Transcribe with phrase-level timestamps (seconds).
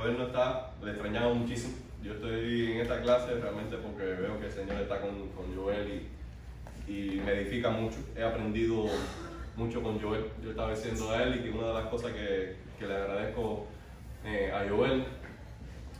[0.00, 1.74] Joel no está, le extrañamos muchísimo.
[2.02, 6.08] Yo estoy en esta clase realmente porque veo que el Señor está con, con Joel
[6.88, 7.98] y, y me edifica mucho.
[8.16, 8.86] He aprendido
[9.56, 10.24] mucho con Joel.
[10.42, 13.66] Yo estaba diciendo a él y que una de las cosas que, que le agradezco
[14.24, 15.04] eh, a Joel,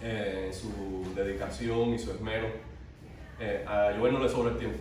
[0.01, 2.47] eh, su dedicación y su esmero,
[3.39, 4.79] eh, a Joel no le sobra el tiempo.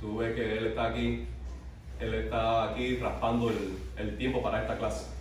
[0.00, 1.26] Tú ves que él está aquí,
[1.98, 5.15] él está aquí raspando el, el tiempo para esta clase.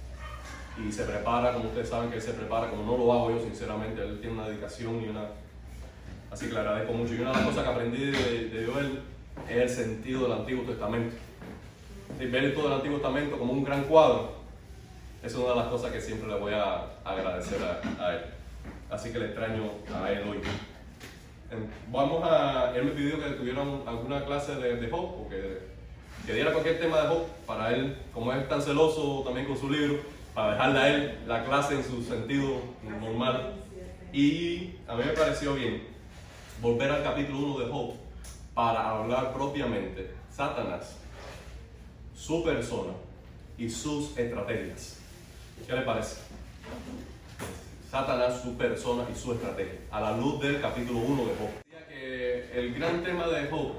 [0.78, 3.39] Y se prepara, como ustedes saben que él se prepara, como no lo hago yo
[3.39, 5.25] sinceramente, él tiene una dedicación y una...
[6.32, 7.14] Así que le agradezco mucho.
[7.14, 9.00] Y una de las cosas que aprendí de, de Joel
[9.50, 11.16] es el sentido del Antiguo Testamento.
[12.19, 14.33] Ver todo el Antiguo Testamento como un gran cuadro,
[15.24, 18.21] es una de las cosas que siempre le voy a agradecer a, a él.
[18.89, 20.39] Así que le extraño a él hoy.
[21.92, 25.60] Vamos a, él me pidió que tuvieran alguna clase de, de Job, o que,
[26.25, 29.69] que diera cualquier tema de Job, para él, como es tan celoso también con su
[29.69, 30.00] libro,
[30.36, 33.53] para dejarle a él la clase en su sentido normal.
[34.12, 35.81] Y a mí me pareció bien
[36.61, 37.94] volver al capítulo 1 de Job
[38.53, 40.97] para hablar propiamente Satanás,
[42.16, 42.94] su persona
[43.58, 44.97] y sus estrategias.
[45.66, 46.17] ¿Qué le parece?
[47.89, 51.49] Satanás, su persona y su estrategia, a la luz del capítulo 1 de Job.
[52.53, 53.73] El gran tema de Job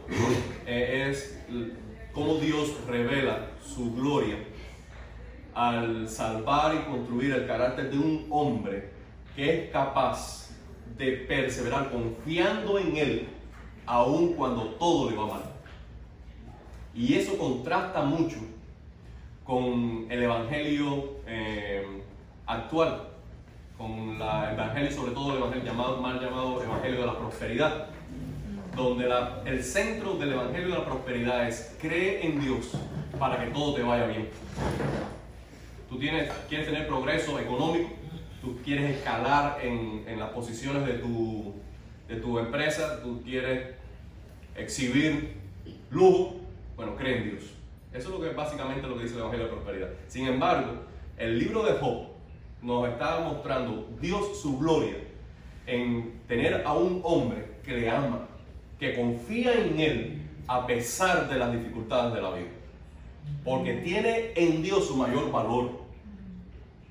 [0.66, 1.38] eh, es
[2.12, 4.36] cómo Dios revela su gloria
[5.56, 8.90] al salvar y construir el carácter de un hombre
[9.34, 10.50] que es capaz
[10.98, 13.28] de perseverar confiando en Él
[13.86, 15.42] aun cuando todo le va mal.
[16.94, 18.36] Y eso contrasta mucho
[19.44, 22.02] con el evangelio eh,
[22.46, 23.08] actual,
[23.78, 27.86] con el evangelio, sobre todo el evangelio mal llamado evangelio de la prosperidad,
[28.74, 29.08] donde
[29.46, 32.72] el centro del evangelio de la prosperidad es cree en Dios
[33.18, 34.28] para que todo te vaya bien.
[35.88, 37.90] Tú tienes, quieres tener progreso económico,
[38.40, 41.54] tú quieres escalar en, en las posiciones de tu,
[42.08, 43.74] de tu empresa, tú quieres
[44.56, 45.36] exhibir
[45.90, 46.36] lujo,
[46.76, 47.44] bueno, cree en Dios.
[47.92, 49.88] Eso es lo que básicamente lo que dice el Evangelio de Prosperidad.
[50.08, 50.72] Sin embargo,
[51.16, 52.08] el libro de Job
[52.62, 54.96] nos está mostrando Dios su gloria
[55.66, 58.26] en tener a un hombre que le ama,
[58.78, 62.48] que confía en él a pesar de las dificultades de la vida.
[63.44, 65.70] Porque tiene en Dios su mayor valor,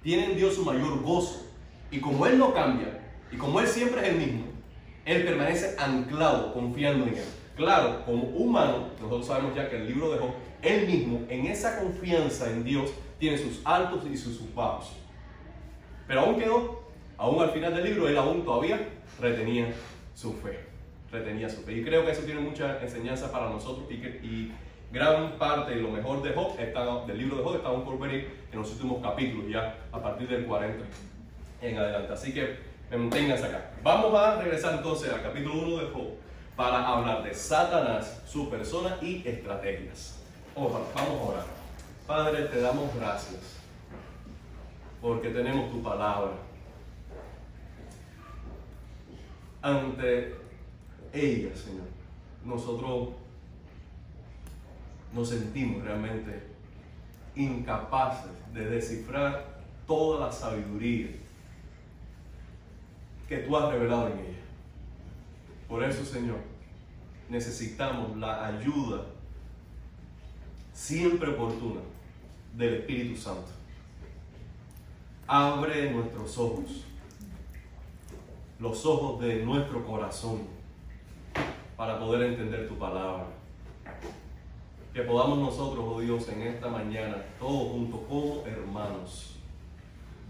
[0.03, 1.45] tiene en Dios su mayor gozo.
[1.91, 2.99] Y como Él no cambia,
[3.31, 4.45] y como Él siempre es el mismo,
[5.05, 7.23] Él permanece anclado, confiando en Él.
[7.55, 10.31] Claro, como humano, nosotros sabemos ya que el libro de Job,
[10.61, 14.91] Él mismo, en esa confianza en Dios, tiene sus altos y sus bajos.
[16.07, 16.83] Pero aún quedó,
[17.17, 19.73] aún al final del libro, Él aún todavía retenía
[20.13, 20.59] su fe.
[21.11, 21.77] Retenía su fe.
[21.77, 24.51] Y creo que eso tiene mucha enseñanza para nosotros y, que, y
[24.91, 27.99] gran parte y lo mejor de Job está, del libro de Job está aún por
[27.99, 30.83] venir en los últimos capítulos, ya a partir del 40
[31.61, 32.13] en adelante.
[32.13, 32.57] Así que
[32.91, 33.71] manténganse acá.
[33.83, 36.07] Vamos a regresar entonces al capítulo 1 de Job
[36.55, 40.19] para hablar de Satanás, su persona y estrategias.
[40.55, 41.45] Ojalá, vamos a orar.
[42.07, 43.55] Padre, te damos gracias
[45.01, 46.31] porque tenemos tu palabra.
[49.61, 50.35] Ante
[51.11, 51.87] ella, Señor,
[52.43, 53.09] nosotros
[55.15, 56.43] nos sentimos realmente
[57.35, 59.55] incapaces de descifrar
[59.87, 61.07] toda la sabiduría
[63.27, 64.39] que tú has revelado en ella.
[65.67, 66.37] Por eso, Señor,
[67.29, 69.05] necesitamos la ayuda
[70.73, 71.81] siempre oportuna
[72.55, 73.51] del Espíritu Santo.
[75.27, 76.85] Abre nuestros ojos,
[78.59, 80.41] los ojos de nuestro corazón,
[81.75, 83.25] para poder entender tu palabra.
[84.95, 89.35] Que podamos nosotros, oh Dios, en esta mañana, todos juntos como hermanos,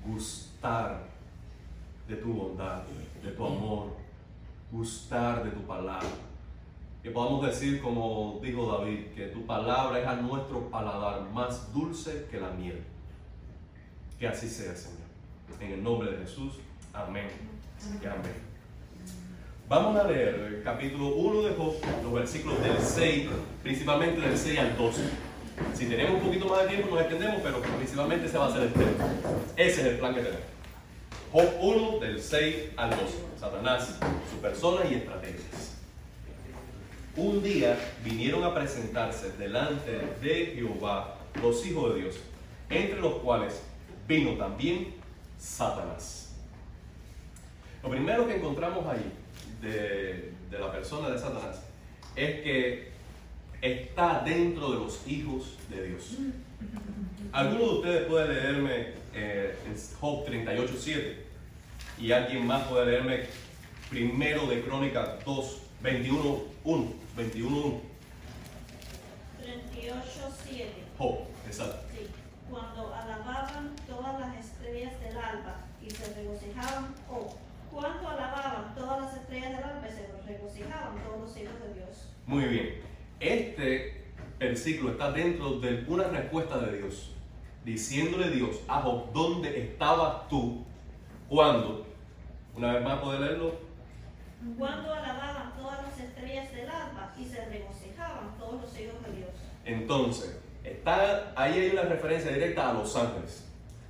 [0.03, 1.03] gustar
[2.08, 2.81] de tu bondad,
[3.24, 3.94] de tu amor,
[4.72, 6.09] gustar de tu palabra.
[7.03, 12.26] Que podamos decir, como dijo David, que tu palabra es a nuestro paladar más dulce
[12.32, 12.84] que la miel.
[14.18, 14.97] Que así sea, Señor.
[15.59, 16.56] En el nombre de Jesús.
[16.92, 17.28] Amén.
[18.02, 18.34] Y amén.
[19.67, 21.73] Vamos a leer el capítulo 1 de Job,
[22.03, 23.29] los versículos del 6,
[23.64, 25.02] principalmente del 6 al 12.
[25.73, 28.62] Si tenemos un poquito más de tiempo nos extendemos, pero principalmente ese va a ser
[28.62, 28.91] el tema.
[29.56, 30.46] Ese es el plan que tenemos.
[31.32, 33.02] Job 1 del 6 al 12.
[33.40, 33.97] Satanás,
[34.32, 35.78] su persona y estrategias.
[37.17, 42.16] Un día vinieron a presentarse delante de Jehová los hijos de Dios,
[42.70, 43.64] entre los cuales
[44.08, 44.94] vino también
[45.40, 46.35] Satanás.
[47.82, 49.25] Lo primero que encontramos ahí
[49.61, 51.61] de, de la persona de Satanás
[52.16, 52.91] es que
[53.61, 56.17] está dentro de los hijos de Dios.
[57.31, 59.55] ¿Alguno de ustedes puede leerme eh,
[59.99, 61.16] Job 38.7?
[61.99, 63.25] Y alguien más puede leerme
[63.90, 67.81] primero de Crónica 2, 21, 1, 21, 1.
[69.41, 70.02] 38,
[70.47, 70.69] 7.
[70.97, 71.78] Job, exacto.
[71.91, 72.07] Sí.
[72.49, 77.35] Cuando alababan todas las estrellas del alba y se regocijaban, o
[77.76, 82.10] cuando alababan todas las estrellas del alba y se regocijaban todos los hijos de Dios.
[82.26, 82.82] Muy bien.
[83.20, 84.06] Este
[84.40, 87.12] versículo está dentro de una respuesta de Dios,
[87.66, 90.64] diciéndole Dios a Job, ¿dónde estabas tú
[91.28, 91.86] cuando?
[92.56, 93.56] Una vez más, ¿puede leerlo?
[94.58, 99.30] Cuando alababan todas las estrellas del alba y se regocijaban todos los hijos de Dios.
[99.66, 103.50] Entonces, está, ahí hay una referencia directa a los ángeles.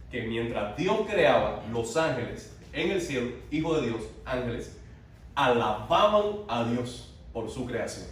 [0.10, 4.78] Que mientras Dios creaba los ángeles en el cielo, hijo de Dios, ángeles,
[5.34, 8.08] alababan a Dios por su creación.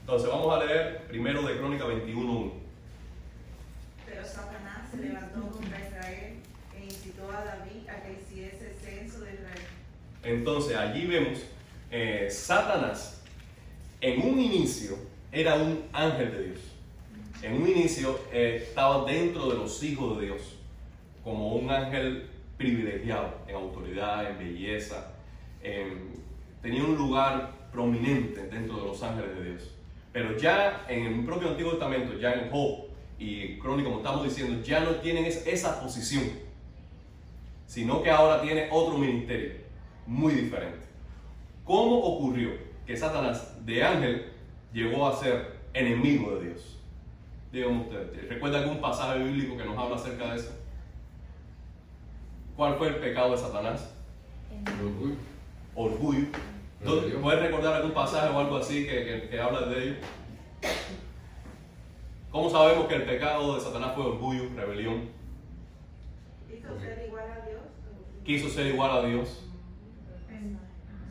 [0.00, 2.52] Entonces vamos a leer primero de Crónica 21.1.
[4.06, 6.34] Pero Satanás se levantó contra Israel
[6.78, 9.66] e incitó a David a que hiciese censo de Israel.
[10.22, 11.40] Entonces allí vemos
[11.90, 13.22] eh, Satanás
[14.00, 14.96] en un inicio
[15.32, 16.58] era un ángel de Dios.
[17.42, 20.42] En un inicio eh, estaba dentro de los hijos de Dios,
[21.22, 22.28] como un ángel
[22.64, 25.14] privilegiado en autoridad, en belleza.
[25.62, 26.10] en-
[26.62, 29.74] tenía un lugar prominente dentro de los ángeles de Dios.
[30.10, 32.86] Pero ya en el propio Antiguo Testamento, ya en Job
[33.18, 36.24] y Crónica, como estamos diciendo, ya no tienen es- esa posición,
[37.66, 39.52] sino que ahora tiene otro ministerio
[40.06, 40.86] muy diferente.
[41.64, 42.50] ¿Cómo ocurrió
[42.86, 44.32] que Satanás de ángel
[44.72, 46.78] llegó a ser enemigo de Dios?
[47.52, 50.52] Díganme ustedes, ¿recuerda algún pasaje bíblico que nos habla acerca de eso?
[52.60, 53.90] ¿Cuál fue el pecado de Satanás?
[54.50, 55.14] El orgullo.
[55.74, 56.26] Orgullo.
[56.84, 57.22] ¿Tú- Rebelión.
[57.22, 59.94] ¿Puedes recordar algún pasaje o algo así que, que- que habla de ello?
[62.30, 65.08] ¿Cómo sabemos que el pecado de Satanás fue orgullo, rebelión?
[66.52, 67.60] Hizo ser igual a Dios.
[68.26, 69.42] Quiso ser igual a Dios.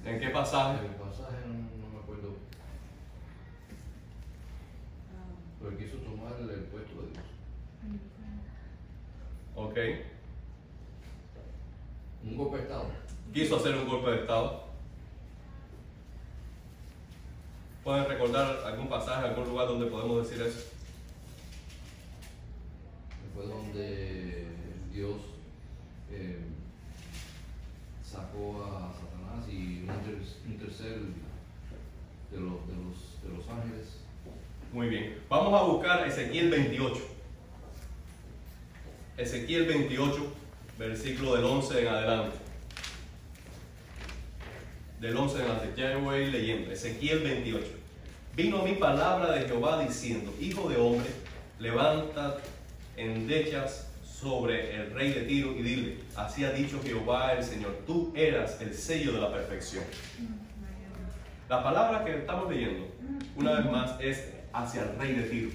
[0.06, 0.86] ¿En qué pasaje?
[0.86, 2.36] El pasaje no, no me acuerdo.
[5.64, 7.26] Pero quiso tomar el puesto de Dios.
[9.56, 9.78] Ok.
[12.26, 12.86] Un golpe de estado.
[13.34, 14.64] Quiso hacer un golpe de Estado.
[17.84, 20.60] ¿Pueden recordar algún pasaje, algún lugar donde podemos decir eso?
[23.36, 24.48] Fue donde
[24.92, 25.16] Dios
[26.12, 26.40] eh,
[28.04, 30.98] sacó a Satanás y un, ter- un tercer
[32.32, 33.88] de los, de, los, de los ángeles.
[34.74, 35.20] Muy bien.
[35.30, 37.00] Vamos a buscar Ezequiel 28.
[39.18, 40.34] Ezequiel 28,
[40.80, 42.38] versículo del 11 en adelante.
[45.02, 45.74] Del 11 en adelante.
[45.76, 46.72] Ya voy leyendo.
[46.72, 47.68] Ezequiel 28.
[48.36, 51.10] Vino mi palabra de Jehová diciendo, Hijo de hombre,
[51.60, 52.38] levanta
[52.96, 58.12] endechas sobre el rey de Tiro y dile, así ha dicho Jehová el Señor, tú
[58.16, 59.84] eras el sello de la perfección.
[61.50, 62.88] La palabra que estamos leyendo,
[63.36, 65.52] una vez más, es hacia el rey de Tiro.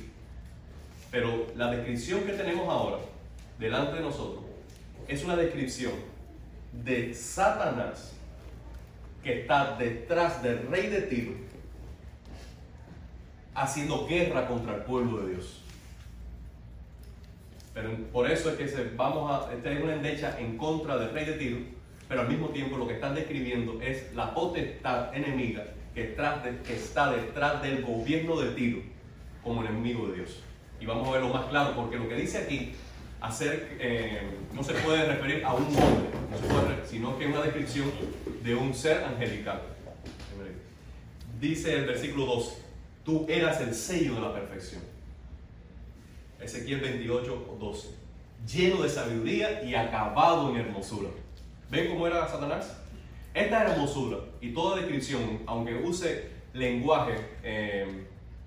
[1.10, 2.98] Pero la descripción que tenemos ahora,
[3.58, 4.43] delante de nosotros,
[5.08, 5.92] es una descripción
[6.72, 8.14] de Satanás
[9.22, 11.32] que está detrás del rey de Tiro,
[13.54, 15.62] haciendo guerra contra el pueblo de Dios.
[17.72, 21.24] Pero por eso es que vamos a, esta es una endecha en contra del rey
[21.24, 21.58] de Tiro,
[22.08, 25.64] pero al mismo tiempo lo que están describiendo es la potestad enemiga
[25.94, 26.14] que,
[26.66, 28.82] que está detrás del gobierno de Tiro
[29.42, 30.42] como enemigo de Dios.
[30.80, 32.74] Y vamos a verlo más claro, porque lo que dice aquí,
[33.40, 34.20] eh,
[34.52, 36.08] no se puede referir a un hombre,
[36.88, 37.90] sino que es una descripción
[38.42, 39.62] de un ser angelical.
[41.40, 42.56] Dice el versículo 12,
[43.04, 44.82] tú eras el sello de la perfección.
[46.40, 47.88] Ezequiel 28, 12.
[48.46, 51.08] Lleno de sabiduría y acabado en hermosura.
[51.70, 52.76] ¿Ven cómo era Satanás?
[53.32, 58.06] Esta hermosura y toda descripción, aunque use lenguaje eh,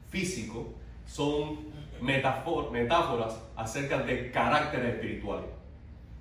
[0.10, 0.74] físico,
[1.06, 1.58] son
[2.02, 5.46] metáforas acerca de carácter espiritual.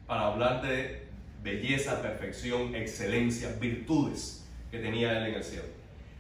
[0.07, 1.07] Para hablar de
[1.43, 5.65] belleza, perfección, excelencia, virtudes que tenía él en el cielo.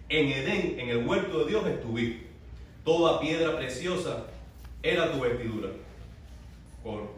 [0.08, 2.26] En Edén, en el huerto de Dios, estuviste.
[2.84, 4.26] Toda piedra preciosa
[4.82, 5.70] era tu vestidura.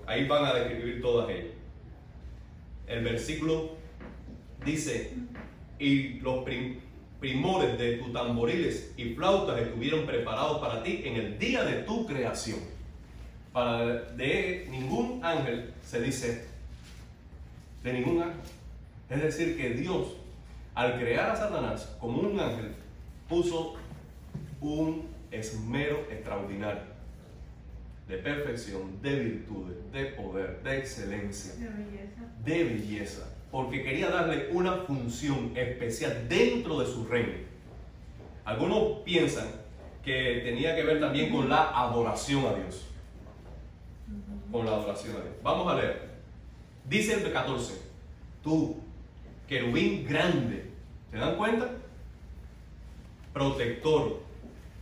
[0.06, 1.52] Ahí van a describir todas ellas.
[2.86, 3.72] El versículo
[4.64, 5.12] dice,
[5.78, 6.80] y los prim-
[7.20, 12.06] primores de tus tamboriles y flautas estuvieron preparados para ti en el día de tu
[12.06, 12.60] creación.
[13.52, 16.44] Para de ningún ángel se dice,
[17.82, 18.40] de ningún ángel.
[19.10, 20.14] Es decir, que Dios,
[20.74, 22.72] al crear a Satanás como un ángel,
[23.28, 23.74] puso
[24.60, 26.98] un esmero extraordinario
[28.06, 32.22] de perfección, de virtudes, de poder, de excelencia, De belleza.
[32.44, 37.32] de belleza porque quería darle una función especial dentro de su reino.
[38.44, 39.48] Algunos piensan
[40.04, 42.86] que tenía que ver también con la adoración a Dios.
[44.50, 45.34] Con la adoración a Dios.
[45.42, 46.08] Vamos a leer.
[46.88, 47.74] Dice el 14,
[48.42, 48.76] tú,
[49.46, 50.70] querubín grande,
[51.10, 51.70] ¿se dan cuenta?
[53.34, 54.20] Protector,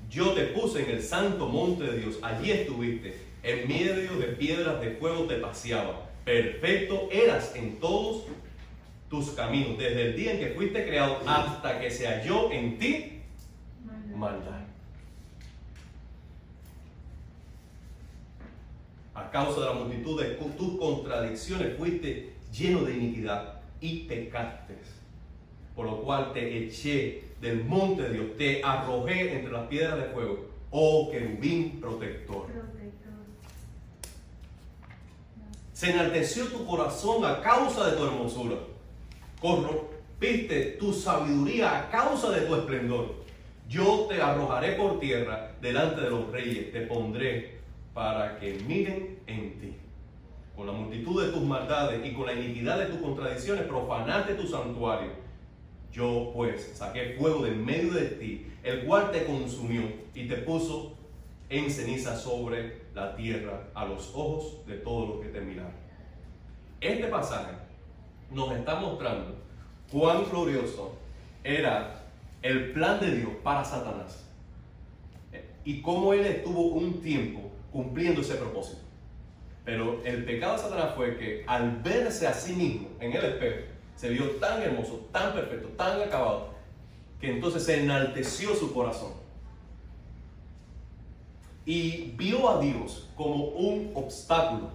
[0.09, 4.81] yo te puse en el santo monte de Dios, allí estuviste, en medio de piedras
[4.81, 8.27] de fuego te paseaba, perfecto eras en todos
[9.17, 13.23] tus caminos, desde el día en que fuiste creado hasta que se halló en ti
[14.15, 14.61] maldad.
[19.15, 24.77] A causa de la multitud de tus contradicciones fuiste lleno de iniquidad y pecaste.
[25.75, 30.05] Por lo cual te eché del monte de Dios, te arrojé entre las piedras de
[30.05, 32.47] fuego, oh querubín protector.
[35.73, 38.57] Se enalteció tu corazón a causa de tu hermosura.
[39.41, 43.15] Corrompiste tu sabiduría a causa de tu esplendor.
[43.69, 47.59] Yo te arrojaré por tierra delante de los reyes, te pondré
[47.93, 49.75] para que miren en ti.
[50.55, 54.47] Con la multitud de tus maldades y con la iniquidad de tus contradicciones profanaste tu
[54.47, 55.11] santuario.
[55.93, 59.83] Yo pues saqué fuego de medio de ti, el cual te consumió
[60.15, 60.95] y te puso
[61.49, 65.71] en ceniza sobre la tierra a los ojos de todos los que te miran.
[66.81, 67.66] Este pasaje
[68.31, 69.37] nos está mostrando
[69.91, 70.95] cuán glorioso
[71.45, 72.03] era
[72.43, 74.25] el plan de Dios para Satanás
[75.65, 78.83] y cómo él estuvo un tiempo cumpliendo ese propósito.
[79.65, 83.67] Pero el pecado de Satanás fue que al verse a sí mismo en el espejo,
[83.97, 86.51] se vio tan hermoso, tan perfecto, tan acabado,
[87.21, 89.13] que entonces se enalteció su corazón
[91.65, 94.71] y vio a Dios como un obstáculo.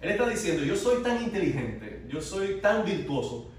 [0.00, 3.50] Él está diciendo, yo soy tan inteligente, yo soy tan virtuoso,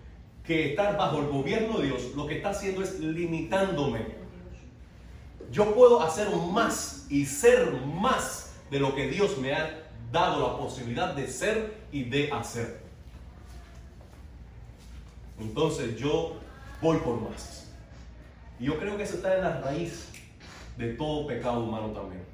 [0.44, 4.06] que estar bajo el gobierno de Dios lo que está haciendo es limitándome.
[5.52, 10.58] Yo puedo hacer más y ser más de lo que Dios me ha dado la
[10.58, 12.82] posibilidad de ser y de hacer.
[15.40, 16.38] Entonces yo
[16.82, 17.68] voy por más.
[18.60, 20.10] Y yo creo que eso está en la raíz
[20.78, 22.31] de todo pecado humano también.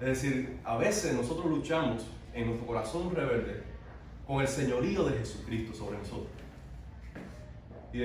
[0.00, 3.62] Es decir, a veces nosotros luchamos en nuestro corazón rebelde
[4.26, 6.28] con el señorío de Jesucristo sobre nosotros.
[7.92, 7.98] Y,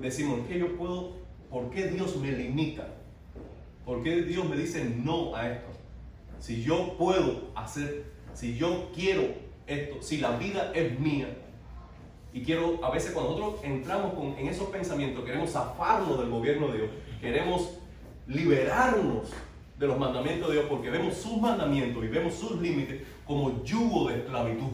[0.00, 1.18] decimos, ¿qué yo puedo?
[1.48, 2.88] ¿Por qué Dios me limita?
[3.84, 5.68] ¿Por qué Dios me dice no a esto?
[6.40, 9.22] Si yo puedo hacer, si yo quiero
[9.66, 11.28] esto, si la vida es mía,
[12.32, 16.78] y quiero, a veces cuando nosotros entramos en esos pensamientos, queremos zafarnos del gobierno de
[16.78, 17.78] Dios, queremos
[18.26, 19.30] liberarnos
[19.80, 24.10] de los mandamientos de Dios porque vemos sus mandamientos y vemos sus límites como yugo
[24.10, 24.68] de esclavitud.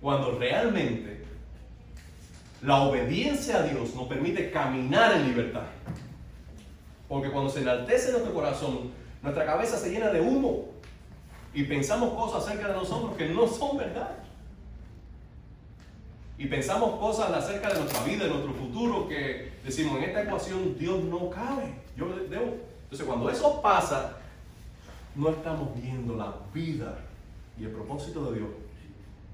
[0.00, 1.24] Cuando realmente
[2.62, 5.66] la obediencia a Dios nos permite caminar en libertad.
[7.08, 8.90] Porque cuando se enaltece nuestro corazón,
[9.22, 10.64] nuestra cabeza se llena de humo
[11.54, 14.16] y pensamos cosas acerca de nosotros que no son verdad
[16.36, 20.76] y pensamos cosas acerca de nuestra vida, de nuestro futuro, que decimos, en esta ecuación
[20.76, 21.83] Dios no cabe.
[21.96, 22.56] Yo debo.
[22.84, 24.16] Entonces, cuando eso pasa,
[25.14, 26.98] no estamos viendo la vida
[27.58, 28.50] y el propósito de Dios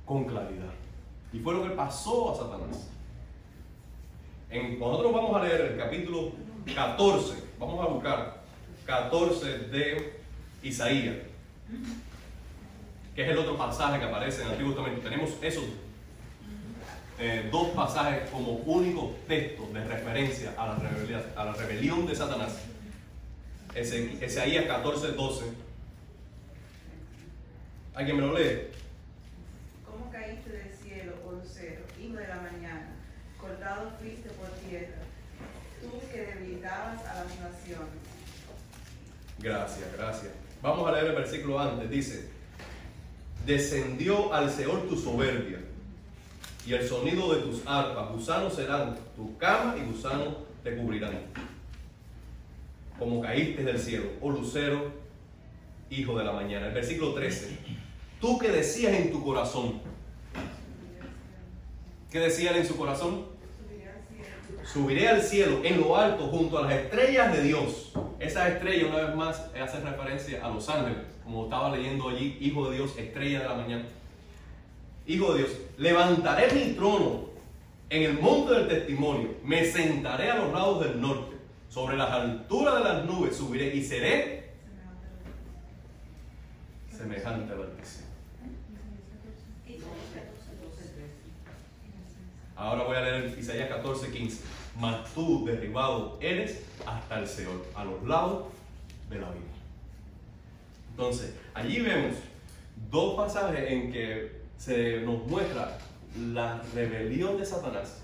[0.05, 0.73] con claridad.
[1.33, 2.91] Y fue lo que pasó a Satanás.
[4.51, 6.33] En, nosotros vamos a leer el capítulo
[6.75, 8.43] 14, vamos a buscar
[8.85, 10.21] 14 de
[10.63, 11.17] Isaías,
[13.15, 15.03] que es el otro pasaje que aparece en el Antiguo Testamento.
[15.03, 15.65] Tenemos esos
[17.23, 22.17] eh, dos pasajes como único texto de referencia a la rebelión, a la rebelión de
[22.17, 22.57] Satanás.
[23.77, 25.45] Isaías 14, 12.
[27.95, 28.69] ¿Alguien me lo lee?
[29.85, 32.89] ¿Cómo caíste del cielo, oh lucero, hijo de la mañana?
[33.39, 35.03] Cortado fuiste por tierra,
[35.83, 38.01] tú que debilitabas a las naciones.
[39.41, 40.33] Gracias, gracias.
[40.63, 41.91] Vamos a leer el versículo antes.
[41.91, 42.31] Dice,
[43.45, 45.59] descendió al Seol tu soberbia
[46.67, 48.11] y el sonido de tus arpas.
[48.13, 50.29] Gusanos serán tu cama y gusanos
[50.63, 51.19] te cubrirán.
[52.99, 54.93] Como caíste del cielo, oh lucero,
[55.89, 56.67] hijo de la mañana.
[56.67, 57.59] El versículo 13.
[58.21, 59.81] Tú que decías en tu corazón.
[62.11, 63.25] ¿Qué decía él en su corazón?
[64.65, 67.93] Subiré al cielo en lo alto junto a las estrellas de Dios.
[68.19, 72.69] Esa estrella, una vez más, hace referencia a los ángeles, como estaba leyendo allí, Hijo
[72.69, 73.85] de Dios, estrella de la mañana.
[75.07, 77.31] Digo Dios, levantaré mi trono
[77.89, 81.37] en el monte del testimonio, me sentaré a los lados del norte,
[81.69, 84.51] sobre las alturas de las nubes subiré y seré
[86.97, 88.07] semejante al Altísimo.
[92.57, 94.43] Ahora voy a leer Isaías 14, 15.
[94.79, 98.49] Mas tú derribado eres hasta el Seol, a los lados
[99.09, 99.45] de la vida.
[100.91, 102.17] Entonces, allí vemos
[102.91, 105.79] dos pasajes en que se nos muestra
[106.35, 108.03] la rebelión de Satanás,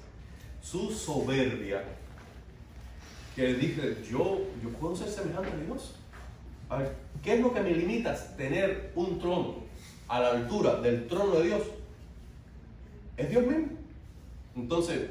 [0.62, 1.84] su soberbia,
[3.34, 5.96] que dice, yo, yo puedo ser semejante a Dios.
[6.70, 8.16] A ver, ¿qué es lo que me limita?
[8.38, 9.56] Tener un trono
[10.08, 11.62] a la altura del trono de Dios.
[13.18, 13.68] Es Dios mismo.
[14.56, 15.10] Entonces,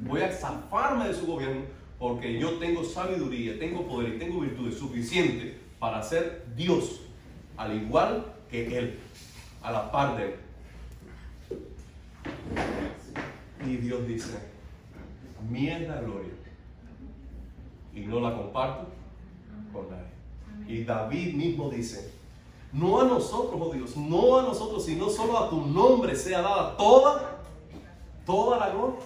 [0.00, 1.62] voy a zafarme de su gobierno
[1.98, 7.02] porque yo tengo sabiduría, tengo poder y tengo virtudes suficientes para ser Dios,
[7.58, 8.98] al igual que Él,
[9.62, 10.47] a la par de Él.
[13.68, 14.38] Y Dios dice,
[15.50, 16.32] mía es la gloria
[17.94, 18.86] y no la comparto
[19.72, 20.08] con nadie.
[20.66, 22.12] Y David mismo dice,
[22.72, 26.76] no a nosotros, oh Dios, no a nosotros, sino solo a tu nombre sea dada
[26.78, 27.42] toda,
[28.24, 29.00] toda la gloria.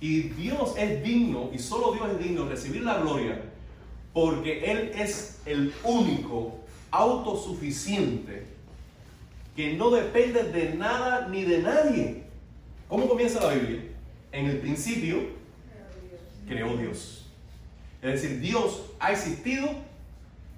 [0.00, 3.40] Y Dios es digno, y solo Dios es digno de recibir la gloria,
[4.12, 6.58] porque Él es el único
[6.90, 8.55] autosuficiente
[9.56, 12.22] que no depende de nada ni de nadie.
[12.88, 13.80] ¿Cómo comienza la Biblia?
[14.30, 15.30] En el principio
[16.46, 17.26] creó Dios.
[18.02, 19.68] Es decir, Dios ha existido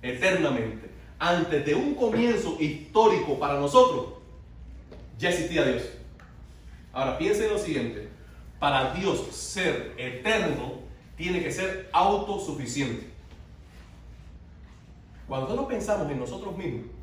[0.02, 0.90] eternamente.
[1.20, 4.14] Antes de un comienzo histórico para nosotros,
[5.16, 5.84] ya existía Dios.
[6.92, 8.08] Ahora piensen en lo siguiente.
[8.58, 10.74] Para Dios ser eterno,
[11.16, 13.06] tiene que ser autosuficiente.
[15.28, 16.97] Cuando nosotros pensamos en nosotros mismos,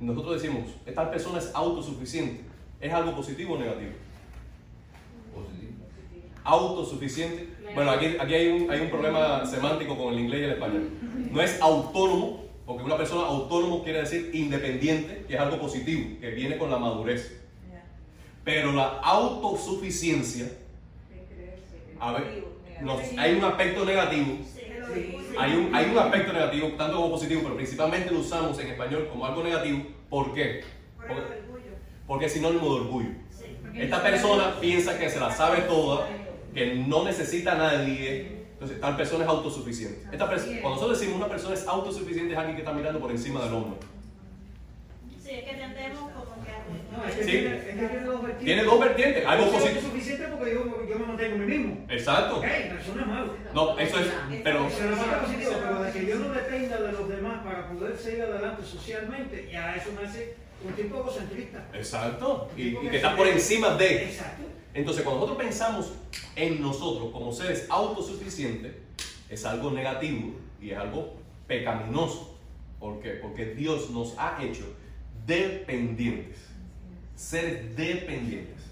[0.00, 2.40] nosotros decimos, esta persona es autosuficiente.
[2.80, 3.92] ¿Es algo positivo o negativo?
[5.34, 5.72] Positivo.
[6.44, 7.48] Autosuficiente.
[7.74, 10.88] Bueno, aquí, aquí hay, un, hay un problema semántico con el inglés y el español.
[11.30, 16.30] No es autónomo, porque una persona autónomo quiere decir independiente, que es algo positivo, que
[16.30, 17.38] viene con la madurez.
[18.42, 20.46] Pero la autosuficiencia,
[22.00, 22.44] a ver,
[22.80, 24.38] nos- hay un aspecto negativo
[25.38, 29.08] hay un, hay un aspecto negativo, tanto como positivo, pero principalmente lo usamos en español
[29.10, 29.84] como algo negativo.
[30.08, 30.62] ¿Por qué?
[30.96, 31.72] Por el Porque, orgullo.
[32.06, 33.08] porque es sinónimo de orgullo.
[33.30, 33.44] Sí.
[33.74, 36.06] Esta persona piensa que se la sabe toda,
[36.54, 38.40] que no necesita a nadie.
[38.52, 40.02] Entonces, tal persona es autosuficiente.
[40.12, 43.10] Esta perso- cuando nosotros decimos una persona es autosuficiente, es alguien que está mirando por
[43.10, 43.78] encima del hombro.
[45.22, 46.09] Sí, es que tendemos
[46.90, 47.30] No, es que, Sí.
[47.30, 48.44] tiene, es que tiene dos vertientes.
[48.44, 49.80] Tiene dos vertientes, algo positivo.
[49.80, 51.86] suficiente porque yo, yo me mantengo a mí mismo.
[51.88, 52.36] Exacto.
[52.38, 53.34] Ok, eso no es malo.
[53.54, 54.06] No, eso es,
[54.42, 57.68] pero Pero no es positivo, pero de que yo no dependa de los demás para
[57.68, 61.66] poder seguir adelante socialmente, ya eso me hace un tipo egocentrista.
[61.72, 62.50] exacto.
[62.56, 64.04] Y, y que está por encima de.
[64.04, 64.42] Exacto.
[64.74, 65.92] Entonces, cuando nosotros pensamos
[66.36, 68.72] en nosotros como seres autosuficientes,
[69.28, 72.38] es algo negativo y es algo pecaminoso.
[72.78, 73.10] ¿Por qué?
[73.10, 74.64] Porque Dios nos ha hecho
[75.26, 76.38] dependientes,
[77.20, 78.64] seres dependientes.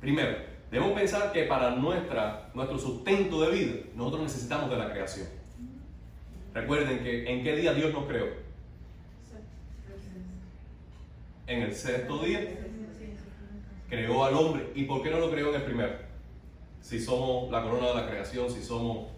[0.00, 0.36] Primero,
[0.70, 5.26] debemos pensar que para nuestra, nuestro sustento de vida, nosotros necesitamos de la creación.
[6.52, 8.26] Recuerden que en qué día Dios nos creó.
[11.46, 12.40] En el sexto día
[13.88, 14.70] creó al hombre.
[14.74, 15.92] ¿Y por qué no lo creó en el primero?
[16.82, 19.08] Si somos la corona de la creación, si somos,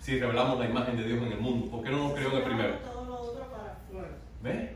[0.00, 2.36] si revelamos la imagen de Dios en el mundo, ¿por qué no nos creó en
[2.38, 2.78] el primero?
[4.42, 4.70] ¿Ves?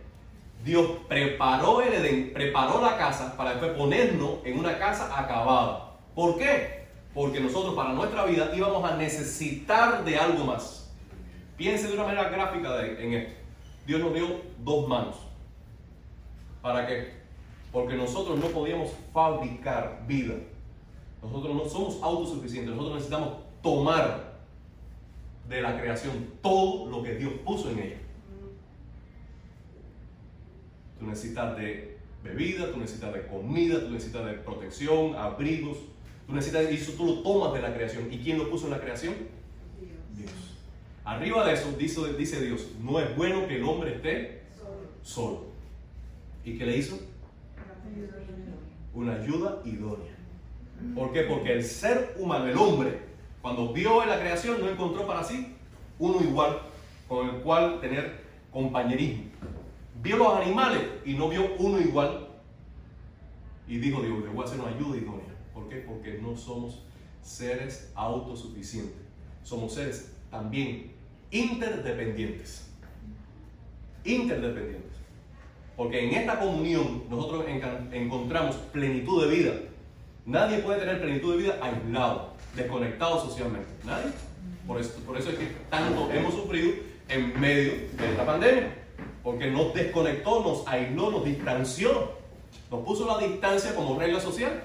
[0.69, 5.95] Dios preparó el Edén, preparó la casa para después ponernos en una casa acabada.
[6.15, 6.85] ¿Por qué?
[7.15, 10.95] Porque nosotros para nuestra vida íbamos a necesitar de algo más.
[11.57, 13.33] Piense de una manera gráfica en esto.
[13.87, 15.17] Dios nos dio dos manos.
[16.61, 17.15] ¿Para qué?
[17.73, 20.35] Porque nosotros no podíamos fabricar vida.
[21.23, 22.75] Nosotros no somos autosuficientes.
[22.75, 24.35] Nosotros necesitamos tomar
[25.49, 27.97] de la creación todo lo que Dios puso en ella.
[30.99, 35.79] Tú necesitas de bebida, tú necesitas de comida, tú necesitas de protección, abrigos.
[36.27, 38.13] Tú necesitas, y eso tú lo tomas de la creación.
[38.13, 39.15] ¿Y quién lo puso en la creación?
[40.17, 40.31] Dios.
[41.05, 44.43] Arriba de eso dice, dice Dios, no es bueno que el hombre esté
[45.03, 45.47] solo.
[46.45, 46.99] ¿Y qué le hizo?
[48.95, 50.17] Una ayuda idónea.
[50.95, 51.23] ¿Por qué?
[51.23, 52.99] Porque el ser humano, el hombre,
[53.41, 55.55] cuando vio en la creación, no encontró para sí
[55.99, 56.59] uno igual
[57.09, 58.21] con el cual tener
[58.53, 59.25] compañerismo.
[60.03, 62.29] Vio los animales y no vio uno igual.
[63.67, 65.35] Y dijo Dios, le voy a hacer una ayuda idónea.
[65.53, 65.77] ¿Por qué?
[65.77, 66.83] Porque no somos
[67.23, 68.97] seres autosuficientes.
[69.43, 70.93] Somos seres también
[71.31, 72.69] interdependientes.
[74.05, 74.93] Interdependientes.
[75.77, 77.45] Porque en esta comunión nosotros
[77.93, 79.53] encontramos plenitud de vida.
[80.27, 83.69] Nadie puede tener plenitud de vida aislado, desconectado socialmente.
[83.85, 84.13] Nadie.
[84.67, 86.75] Por eso, por eso es que tanto hemos sufrido
[87.09, 88.78] en medio de esta pandemia.
[89.29, 92.13] Porque nos desconectó, nos aisló, nos distanció.
[92.71, 94.63] Nos puso la distancia como regla social.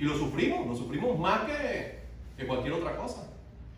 [0.00, 3.30] Y lo sufrimos, lo sufrimos más que, cualquier otra cosa.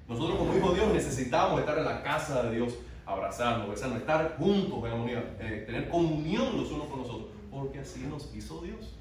[0.08, 4.38] Nosotros como hijos de Dios necesitamos estar en la casa de Dios, abrazarnos, besarnos, estar
[4.38, 8.94] juntos en eh, tener comunión los unos con los otros, porque así nos hizo Dios.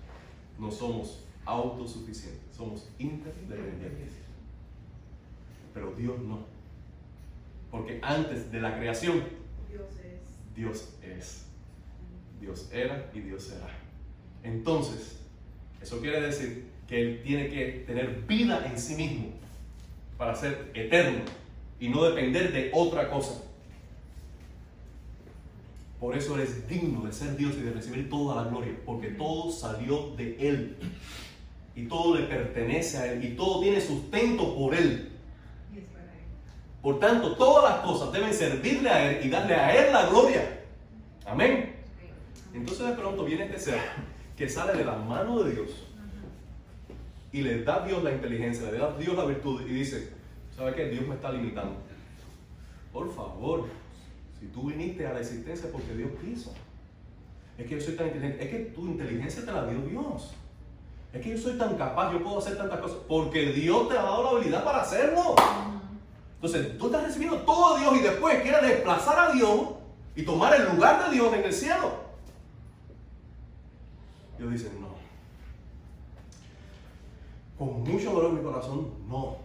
[0.57, 4.15] No somos autosuficientes, somos interdependientes.
[5.73, 6.39] Pero Dios no.
[7.71, 9.38] Porque antes de la creación,
[10.59, 11.45] Dios es.
[12.41, 13.69] Dios era y Dios será.
[14.43, 15.19] Entonces,
[15.81, 19.27] eso quiere decir que Él tiene que tener vida en sí mismo
[20.17, 21.21] para ser eterno
[21.79, 23.41] y no depender de otra cosa.
[25.97, 29.07] Por eso Él es digno de ser Dios y de recibir toda la gloria, porque
[29.11, 30.75] todo salió de Él
[31.73, 35.09] y todo le pertenece a Él y todo tiene sustento por Él.
[35.73, 36.19] Y es para Él.
[36.81, 40.63] Por tanto, todas las cosas deben servirle a Él y darle a Él la gloria.
[41.25, 41.75] Amén.
[42.53, 43.79] Entonces de pronto viene este ser
[44.35, 45.69] que sale de la mano de Dios
[47.31, 50.11] y le da a Dios la inteligencia, le da a Dios la virtud y dice,
[50.55, 50.85] ¿sabe qué?
[50.89, 51.75] Dios me está limitando.
[52.91, 53.67] Por favor,
[54.39, 56.53] si tú viniste a la existencia porque Dios quiso.
[57.57, 58.43] Es que yo soy tan inteligente.
[58.43, 60.33] Es que tu inteligencia te la dio Dios.
[61.11, 62.99] Es que yo soy tan capaz, yo puedo hacer tantas cosas.
[63.07, 65.35] Porque Dios te ha dado la habilidad para hacerlo.
[66.41, 69.59] Entonces, tú estás recibiendo todo de Dios y después quieres desplazar a Dios
[70.15, 71.91] y tomar el lugar de Dios en el cielo.
[74.37, 74.87] Dios dice, no.
[77.57, 79.35] Con mucho dolor en mi corazón, no.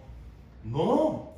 [0.62, 1.30] No.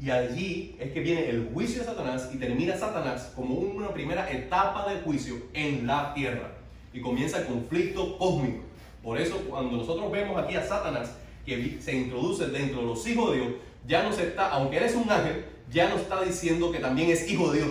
[0.00, 4.28] Y allí es que viene el juicio de Satanás y termina Satanás como una primera
[4.28, 6.50] etapa del juicio en la tierra.
[6.92, 8.64] Y comienza el conflicto cósmico.
[9.04, 13.30] Por eso cuando nosotros vemos aquí a Satanás que se introduce dentro de los hijos
[13.30, 13.52] de Dios,
[13.86, 17.10] ya no se está, aunque él es un ángel, ya no está diciendo que también
[17.10, 17.70] es hijo de Dios.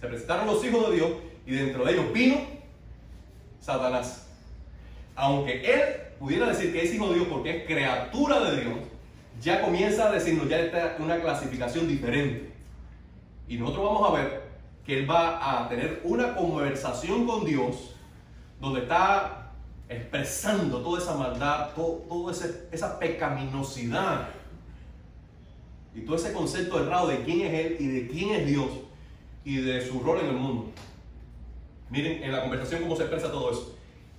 [0.00, 1.10] Se presentaron los hijos de Dios
[1.46, 2.36] y dentro de ellos vino
[3.60, 4.26] Satanás.
[5.16, 5.80] Aunque él
[6.18, 8.74] pudiera decir que es hijo de Dios porque es criatura de Dios,
[9.40, 12.52] ya comienza a decirnos, ya está una clasificación diferente.
[13.48, 14.42] Y nosotros vamos a ver
[14.86, 17.94] que él va a tener una conversación con Dios
[18.60, 19.50] donde está
[19.88, 21.70] expresando toda esa maldad,
[22.30, 24.28] ese- esa pecaminosidad
[25.94, 28.68] y todo ese concepto errado de quién es él y de quién es Dios
[29.44, 30.70] y de su rol en el mundo.
[31.90, 33.76] Miren en la conversación cómo se expresa todo eso.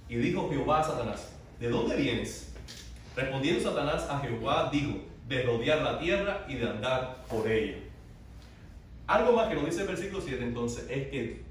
[0.08, 2.54] Y dijo Jehová a Satanás, ¿de dónde vienes?
[3.16, 7.78] Respondiendo Satanás a Jehová, dijo, de rodear la tierra y de andar por ella.
[9.08, 11.44] Algo más que nos dice el versículo 7 entonces es que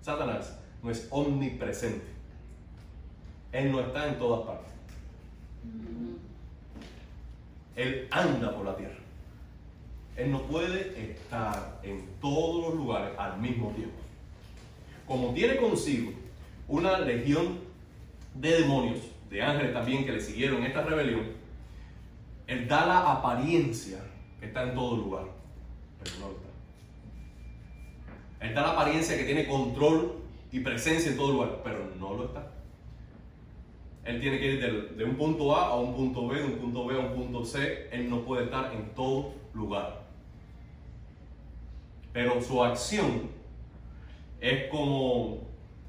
[0.00, 2.04] Satanás no es omnipresente.
[3.52, 4.72] Él no está en todas partes.
[7.76, 9.01] Él anda por la tierra.
[10.16, 13.96] Él no puede estar en todos los lugares al mismo tiempo.
[15.06, 16.12] Como tiene consigo
[16.68, 17.58] una legión
[18.34, 18.98] de demonios,
[19.30, 21.26] de ángeles también que le siguieron esta rebelión,
[22.46, 23.98] él da la apariencia
[24.38, 25.24] que está en todo lugar,
[26.02, 26.48] pero no está.
[28.46, 30.16] Él da la apariencia que tiene control
[30.50, 32.50] y presencia en todo lugar, pero no lo está.
[34.04, 36.58] Él tiene que ir del- de un punto A a un punto B, de un
[36.58, 37.88] punto B a un punto C.
[37.92, 40.01] Él no puede estar en todo lugar.
[42.12, 43.30] Pero su acción
[44.40, 45.38] es como,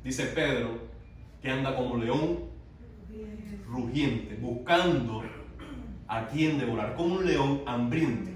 [0.04, 0.80] dice Pedro,
[1.42, 2.40] que anda como león
[3.68, 5.24] rugiente, buscando
[6.08, 8.34] a quien devorar, como un león hambriento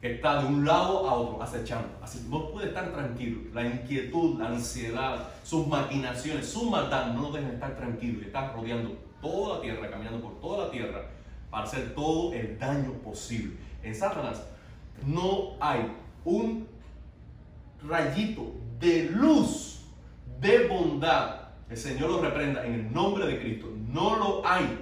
[0.00, 1.88] que está de un lado a otro acechando.
[2.02, 3.40] Así no puede estar tranquilo.
[3.54, 8.52] La inquietud, la ansiedad, sus maquinaciones, su maldad no lo dejan estar tranquilo y está
[8.52, 11.06] rodeando toda la tierra, caminando por toda la tierra
[11.50, 13.56] para hacer todo el daño posible.
[13.82, 14.44] En Satanás
[15.06, 15.90] no hay
[16.24, 16.66] un
[17.82, 19.84] rayito de luz,
[20.40, 21.40] de bondad.
[21.68, 23.68] El Señor lo reprenda en el nombre de Cristo.
[23.88, 24.78] No lo hay.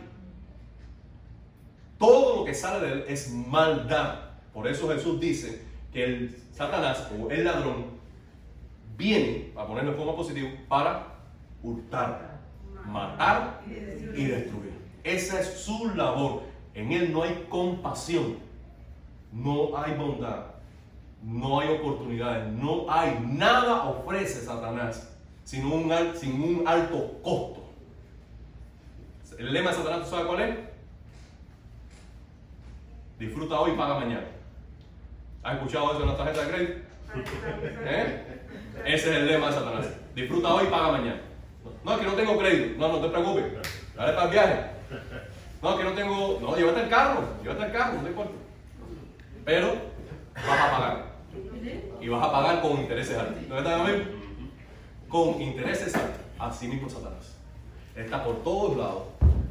[1.98, 4.18] Todo lo que sale de él es maldad.
[4.52, 7.86] Por eso Jesús dice que el Satanás o el ladrón
[8.96, 11.06] viene, a ponerlo en forma positiva, para
[11.62, 12.40] hurtar,
[12.86, 14.72] matar y destruir.
[15.04, 16.42] Esa es su labor.
[16.74, 18.38] En él no hay compasión,
[19.32, 20.51] no hay bondad,
[21.22, 25.12] no hay oportunidades, no hay nada ofrece Satanás
[25.44, 27.62] sino un, sin un alto costo.
[29.38, 30.56] El lema de Satanás, ¿tú sabes cuál es?
[33.18, 34.24] Disfruta hoy, paga mañana.
[35.42, 36.80] ¿Has escuchado eso en la tarjeta de crédito?
[37.84, 38.40] ¿Eh?
[38.84, 39.86] Ese es el lema de Satanás.
[40.14, 41.20] Disfruta hoy, paga mañana.
[41.84, 42.78] No, es que no tengo crédito.
[42.78, 43.44] No, no te preocupes.
[43.96, 44.66] Dale para el viaje.
[45.60, 46.38] No, es que no tengo.
[46.40, 47.24] No, llévate el carro.
[47.42, 48.32] Llévate el carro, no te importa.
[49.44, 49.74] Pero
[50.34, 51.11] vas a pagar.
[52.00, 53.48] Y vas a pagar con intereses altos.
[53.48, 54.08] ¿Dónde está amén?
[55.08, 56.20] Con intereses altos.
[56.38, 57.36] Así mismo Satanás.
[57.94, 59.02] Está por todos lados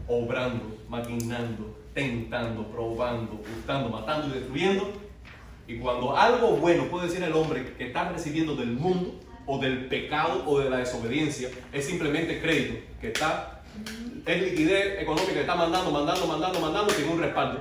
[0.07, 4.91] obrando, maquinando, tentando, probando, gustando, matando y destruyendo.
[5.67, 9.85] Y cuando algo bueno puede decir el hombre que está recibiendo del mundo o del
[9.87, 13.61] pecado o de la desobediencia, es simplemente crédito que está,
[14.25, 17.59] es liquidez económica que está mandando, mandando, mandando, mandando sin un respaldo.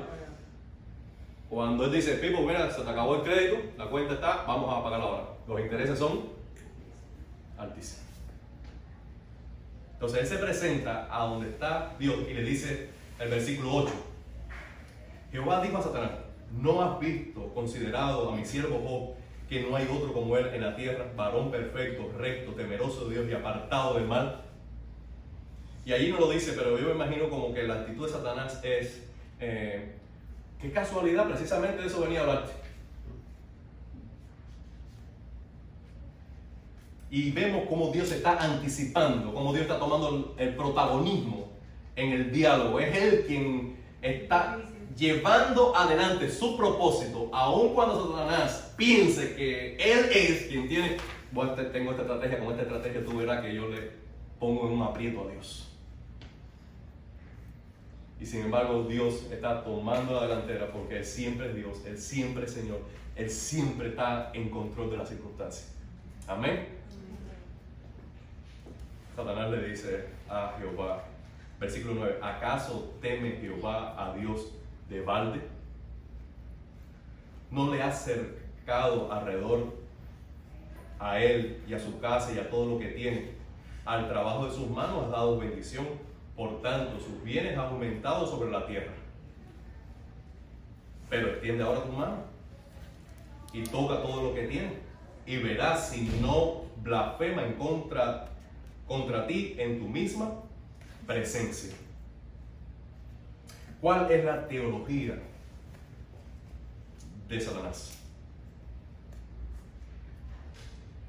[1.51, 4.85] Cuando él dice, Pipo, mira, se te acabó el crédito, la cuenta está, vamos a
[4.85, 5.25] pagar ahora.
[5.49, 6.27] Los intereses son
[7.59, 8.05] altísimos.
[9.95, 13.93] Entonces él se presenta a donde está Dios y le dice el versículo 8.
[15.33, 16.13] Jehová dijo a Satanás,
[16.57, 19.17] ¿no has visto, considerado a mi siervo Job,
[19.49, 23.29] que no hay otro como él en la tierra, varón perfecto, recto, temeroso de Dios
[23.29, 24.43] y apartado del mal?
[25.85, 28.61] Y allí no lo dice, pero yo me imagino como que la actitud de Satanás
[28.63, 29.03] es,
[29.41, 29.97] eh,
[30.61, 32.53] qué casualidad, precisamente de eso venía a hablarte.
[37.11, 41.49] Y vemos cómo Dios está anticipando, cómo Dios está tomando el protagonismo
[41.97, 42.79] en el diálogo.
[42.79, 44.59] Es Él quien está
[44.97, 50.97] llevando adelante su propósito, aun cuando Satanás piense que Él es quien tiene,
[51.33, 53.91] bueno, tengo esta estrategia, con esta estrategia tú verás que yo le
[54.39, 55.70] pongo en un aprieto a Dios.
[58.21, 62.45] Y sin embargo Dios está tomando la delantera porque Él siempre es Dios, Él siempre
[62.45, 62.81] es Señor,
[63.17, 65.73] Él siempre está en control de las circunstancias.
[66.29, 66.69] Amén.
[69.17, 71.05] Satanás le dice a Jehová,
[71.59, 74.53] versículo 9, ¿acaso teme Jehová a Dios
[74.89, 75.41] de balde?
[77.51, 79.75] ¿No le has cercado alrededor
[80.99, 83.31] a él y a su casa y a todo lo que tiene?
[83.85, 85.87] Al trabajo de sus manos has dado bendición,
[86.41, 88.95] por tanto sus bienes han aumentado sobre la tierra.
[91.11, 92.17] Pero extiende ahora tu mano
[93.53, 94.73] y toca todo lo que tiene
[95.27, 98.29] y verás si no blasfema en contra
[98.87, 100.31] contra ti en tu misma
[101.07, 101.75] presencia.
[103.83, 105.19] ¿Cuál es la teología
[107.29, 107.99] de Satanás?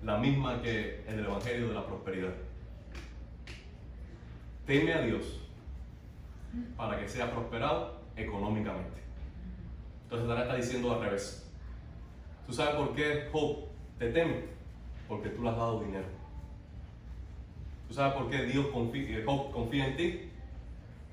[0.04, 2.51] La misma que en el Evangelio de la Prosperidad.
[4.66, 5.40] Teme a Dios
[6.78, 9.02] para que sea prosperado económicamente.
[10.04, 11.50] Entonces Satanás está diciendo al revés.
[12.46, 13.66] ¿Tú sabes por qué Job
[13.98, 14.44] te teme?
[15.08, 16.08] Porque tú le has dado dinero.
[17.88, 20.30] ¿Tú sabes por qué Dios confía, eh, confía en ti?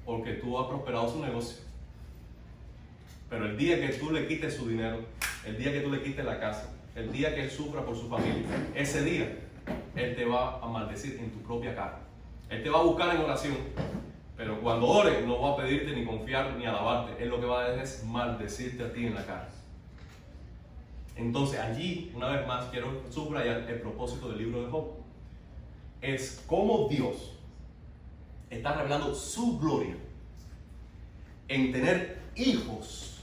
[0.05, 1.63] Porque tú has prosperado su negocio.
[3.29, 5.01] Pero el día que tú le quites su dinero,
[5.45, 8.09] el día que tú le quites la casa, el día que él sufra por su
[8.09, 9.39] familia, ese día
[9.97, 12.08] él te va a maldecir en tu propia cara.
[12.51, 13.57] Él te va a buscar en oración.
[14.37, 17.23] Pero cuando ore, no va a pedirte ni confiar ni alabarte.
[17.23, 19.49] Él lo que va a hacer es maldecirte a ti en la cara.
[21.17, 24.99] Entonces allí, una vez más, quiero subrayar el propósito del libro de Job
[26.01, 27.33] es cómo Dios
[28.51, 29.97] está revelando su gloria
[31.49, 33.19] en tener hijos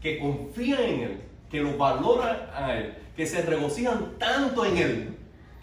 [0.00, 1.20] que confían en Él,
[1.50, 5.13] que lo valoran a Él, que se regocijan tanto en Él,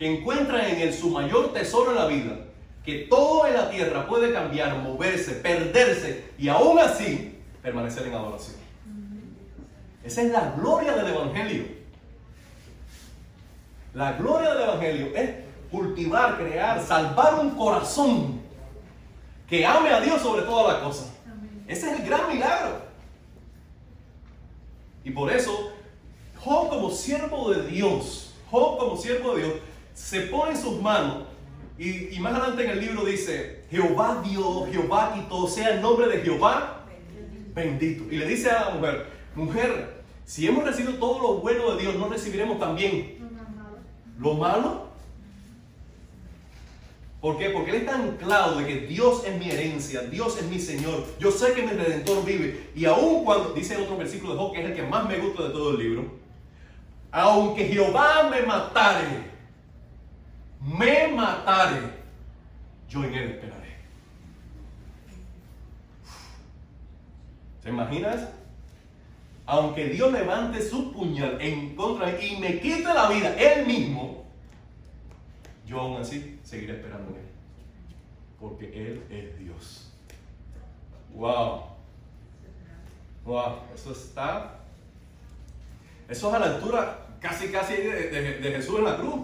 [0.02, 2.36] que encuentran en Él su mayor tesoro en la vida,
[2.84, 8.56] que todo en la tierra puede cambiar, moverse, perderse y aún así permanecer en adoración.
[10.04, 11.66] Esa es la gloria del Evangelio.
[13.94, 15.30] La gloria del Evangelio es
[15.70, 18.42] cultivar, crear, salvar un corazón
[19.48, 21.12] que ame a Dios sobre todas las cosas.
[21.68, 22.82] Ese es el gran milagro.
[25.04, 25.72] Y por eso,
[26.40, 29.54] Job como siervo de Dios, Job como siervo de Dios,
[29.94, 31.24] se pone en sus manos
[31.78, 36.08] y, y más adelante en el libro dice, Jehová dio, Jehová quitó, sea el nombre
[36.08, 36.82] de Jehová
[37.54, 38.04] bendito.
[38.12, 41.96] Y le dice a la mujer, mujer, si hemos recibido todo lo bueno de Dios,
[41.96, 43.18] ¿no recibiremos también
[44.20, 44.92] lo malo?
[47.20, 47.52] ¿Por qué?
[47.52, 51.32] Porque Él está anclado de que Dios es mi herencia, Dios es mi Señor, yo
[51.32, 52.70] sé que mi Redentor vive.
[52.76, 55.44] Y aun cuando, dice otro versículo de Job, que es el que más me gusta
[55.44, 56.06] de todo el libro,
[57.12, 59.31] aunque Jehová me matare,
[60.62, 61.82] me matare,
[62.88, 63.78] yo en Él esperaré.
[67.63, 68.30] ¿Se imaginas?
[69.45, 74.24] Aunque Dios levante su puñal en contra de y me quite la vida, Él mismo,
[75.65, 77.28] yo aún así seguiré esperando en Él.
[78.39, 79.91] Porque Él es Dios.
[81.13, 81.63] Wow.
[83.26, 84.60] Wow, eso está.
[86.08, 89.21] Eso es a la altura casi casi de Jesús en la cruz.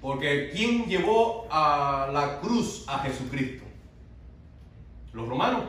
[0.00, 3.64] Porque ¿quién llevó a la cruz a Jesucristo?
[5.12, 5.64] Los romanos.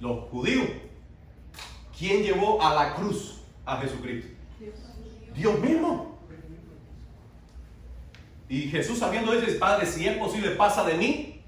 [0.00, 0.68] Los judíos.
[1.98, 4.28] ¿Quién llevó a la cruz a Jesucristo?
[5.34, 6.18] Dios mismo.
[8.48, 11.42] Y Jesús sabiendo eso dice, Padre, si es posible, pasa de mí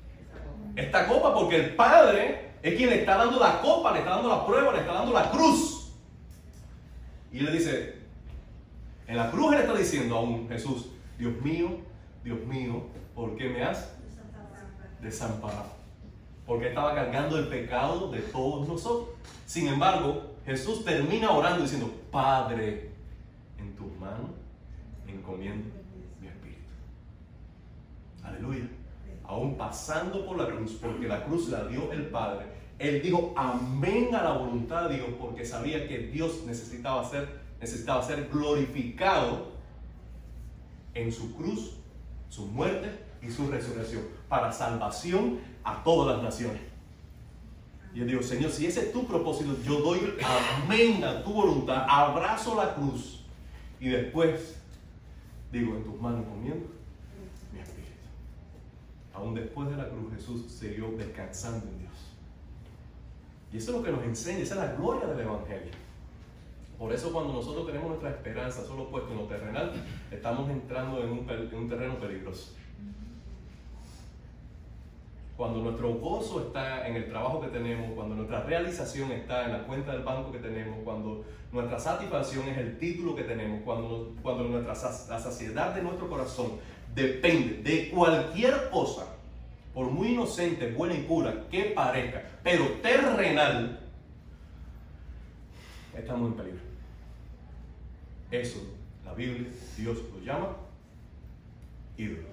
[0.75, 4.29] esta copa, porque el Padre es quien le está dando la copa, le está dando
[4.29, 5.93] la prueba, le está dando la cruz.
[7.33, 7.96] Y le dice,
[9.07, 11.79] en la cruz él está diciendo aún Jesús, Dios mío,
[12.25, 13.97] Dios mío, ¿por qué me has
[15.01, 15.77] desamparado?
[16.47, 19.11] Porque estaba cargando el pecado de todos nosotros.
[19.47, 22.91] Sin embargo, Jesús termina orando diciendo, Padre,
[23.59, 24.31] en tus manos
[25.07, 25.69] encomiendo
[26.21, 26.71] mi espíritu.
[28.23, 28.69] Aleluya.
[29.25, 32.47] Aún pasando por la cruz, porque la cruz la dio el Padre,
[32.79, 38.03] él dijo amén a la voluntad de Dios porque sabía que Dios necesitaba ser, necesitaba
[38.03, 39.53] ser glorificado
[40.95, 41.73] en su cruz,
[42.29, 42.91] su muerte
[43.23, 46.63] y su resurrección para salvación a todas las naciones.
[47.95, 50.15] Y yo digo, Señor, si ese es tu propósito, yo doy
[50.63, 53.25] amén a tu voluntad, abrazo la cruz
[53.81, 54.57] y después
[55.51, 56.67] digo, en tus manos comiendo
[57.53, 57.93] mi espíritu.
[59.15, 61.93] Aún después de la cruz, Jesús siguió descansando en Dios.
[63.53, 65.73] Y eso es lo que nos enseña, esa es la gloria del Evangelio.
[66.79, 69.73] Por eso cuando nosotros tenemos nuestra esperanza solo puesto en lo terrenal,
[70.11, 72.53] estamos entrando en un, en un terreno peligroso.
[75.37, 79.67] Cuando nuestro gozo está en el trabajo que tenemos, cuando nuestra realización está en la
[79.67, 84.45] cuenta del banco que tenemos, cuando nuestra satisfacción es el título que tenemos, cuando, cuando
[84.45, 86.53] nuestra, la saciedad de nuestro corazón
[86.95, 89.07] depende de cualquier cosa,
[89.75, 93.81] por muy inocente, buena y pura que parezca, pero terrenal,
[95.95, 96.66] estamos en peligro.
[98.41, 98.63] Eso,
[99.05, 100.57] la Biblia, Dios lo llama
[101.97, 102.29] ídolo.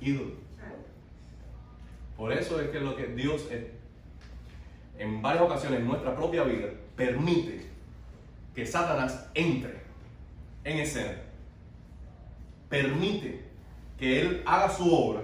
[0.00, 0.32] Ídolo.
[2.16, 3.46] Por eso es que lo que Dios
[4.98, 7.60] en varias ocasiones en nuestra propia vida permite
[8.54, 9.82] que Satanás entre
[10.64, 11.16] en escena.
[12.68, 13.44] Permite
[13.98, 15.22] que Él haga su obra,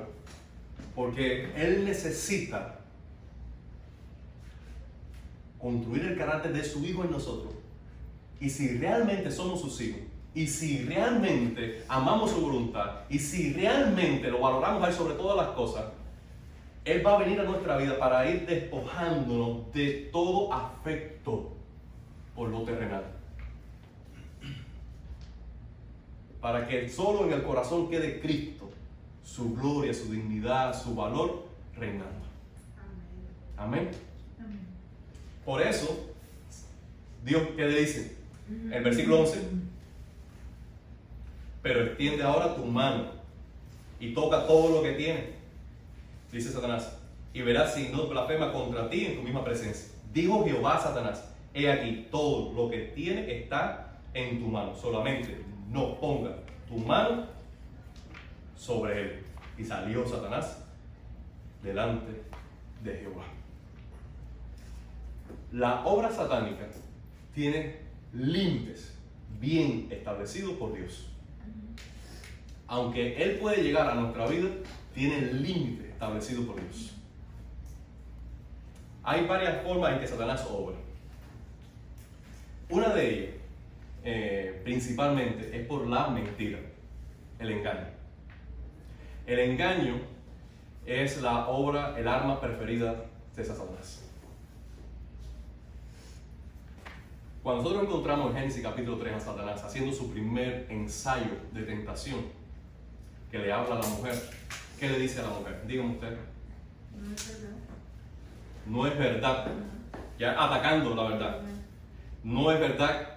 [0.95, 2.79] porque Él necesita
[5.59, 7.64] construir el carácter de su Hijo en nosotros.
[8.45, 10.03] Y si realmente somos sus hijos,
[10.35, 15.35] y si realmente amamos su voluntad, y si realmente lo valoramos a Él sobre todas
[15.35, 15.85] las cosas,
[16.85, 21.53] Él va a venir a nuestra vida para ir despojándonos de todo afecto
[22.37, 23.05] por lo terrenal.
[26.39, 28.69] Para que solo en el corazón quede Cristo
[29.23, 32.27] su gloria, su dignidad, su valor reinando.
[33.57, 33.91] Amén.
[35.47, 36.13] Por eso,
[37.25, 38.24] Dios, ¿qué le dice?
[38.49, 39.41] El versículo 11.
[41.63, 43.07] Pero extiende ahora tu mano
[43.99, 45.31] y toca todo lo que tiene,
[46.31, 46.99] dice Satanás,
[47.33, 49.95] y verás si no blasfema contra ti en tu misma presencia.
[50.13, 55.43] Dijo Jehová a Satanás, he aquí, todo lo que tiene está en tu mano, solamente
[55.71, 56.37] no ponga
[56.69, 57.27] tu mano
[58.57, 59.25] sobre él.
[59.57, 60.65] Y salió Satanás
[61.63, 62.23] delante
[62.83, 63.25] de Jehová.
[65.53, 66.67] La obra satánica
[67.35, 67.84] tiene
[68.15, 68.95] límites
[69.41, 71.11] bien establecidos por Dios.
[72.67, 74.49] Aunque Él puede llegar a nuestra vida,
[74.95, 76.95] tiene límites establecidos por Dios.
[79.03, 80.77] Hay varias formas en que Satanás obra.
[82.71, 83.35] Una de ellas,
[84.03, 86.59] eh, principalmente, es por la mentira,
[87.39, 87.89] el engaño.
[89.27, 90.01] El engaño
[90.87, 93.05] es la obra, el arma preferida
[93.37, 94.04] de Satanás.
[97.45, 102.21] Cuando nosotros encontramos en Génesis capítulo 3 a Satanás haciendo su primer ensayo de tentación,
[103.31, 104.15] que le habla a la mujer,
[104.81, 105.63] ¿qué le dice a la mujer?
[105.67, 106.17] Dígame usted.
[106.97, 107.57] No es verdad.
[108.65, 109.47] No es verdad.
[110.19, 111.41] Ya atacando la verdad.
[112.23, 113.09] No es verdad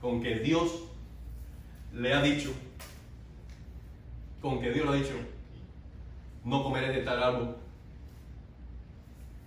[0.00, 0.84] con que Dios
[1.92, 2.52] le ha dicho,
[4.40, 5.14] con que Dios le ha dicho,
[6.44, 7.56] no comeré de tal árbol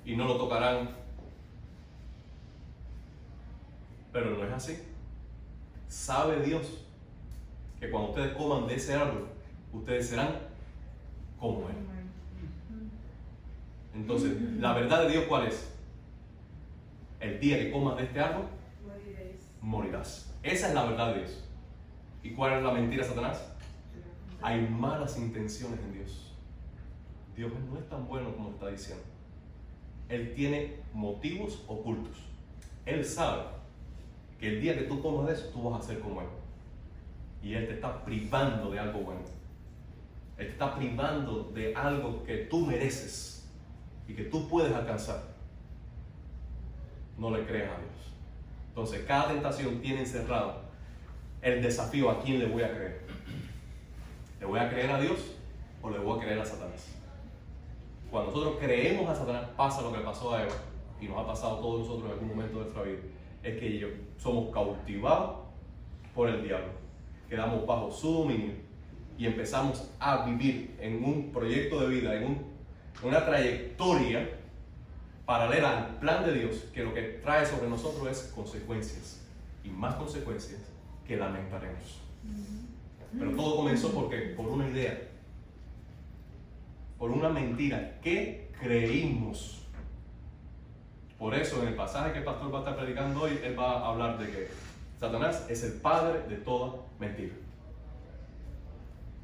[0.03, 1.06] y no lo tocarán
[4.17, 4.79] Pero no es así.
[5.87, 6.83] Sabe Dios
[7.79, 9.27] que cuando ustedes coman de ese árbol,
[9.71, 10.39] ustedes serán
[11.39, 11.75] como Él.
[13.93, 15.71] Entonces, la verdad de Dios, ¿cuál es?
[17.19, 18.47] El día que comas de este árbol,
[19.61, 20.33] morirás.
[20.41, 21.43] Esa es la verdad de Dios.
[22.23, 23.53] ¿Y cuál es la mentira Satanás?
[24.41, 26.33] Hay malas intenciones en Dios.
[27.35, 29.03] Dios no es tan bueno como está diciendo.
[30.09, 32.17] Él tiene motivos ocultos.
[32.83, 33.56] Él sabe
[34.39, 36.27] que el día que tú comas de eso, tú vas a ser como Él.
[37.41, 39.21] Y Él te está privando de algo bueno.
[40.37, 43.49] Él te está privando de algo que tú mereces
[44.07, 45.23] y que tú puedes alcanzar.
[47.17, 48.13] No le creas a Dios.
[48.69, 50.61] Entonces, cada tentación tiene encerrado
[51.41, 53.01] el desafío a quién le voy a creer.
[54.45, 55.19] voy a creer a Dios
[55.81, 56.93] o le voy a creer a Satanás?
[58.11, 60.55] Cuando nosotros creemos a Satanás, pasa lo que le pasó a Eva
[61.01, 62.99] y nos ha pasado a todos nosotros en algún momento de nuestra vida.
[63.47, 65.37] Es que somos cautivados
[66.13, 66.71] por el diablo.
[67.29, 68.51] Quedamos bajo su dominio
[69.17, 72.45] y empezamos a vivir en un proyecto de vida, en un-
[73.03, 74.29] una trayectoria
[75.25, 79.21] paralela al plan de Dios, que lo que trae sobre nosotros es consecuencias
[79.63, 80.59] y más consecuencias
[81.05, 82.01] que lamentaremos.
[83.17, 84.99] Pero todo comenzó porque por una idea,
[86.97, 89.66] por una mentira que creímos.
[91.17, 93.79] Por eso en el pasaje que el pastor va a estar predicando hoy, él va
[93.79, 94.47] a hablar de que
[94.99, 97.33] Satanás es el padre de toda mentira.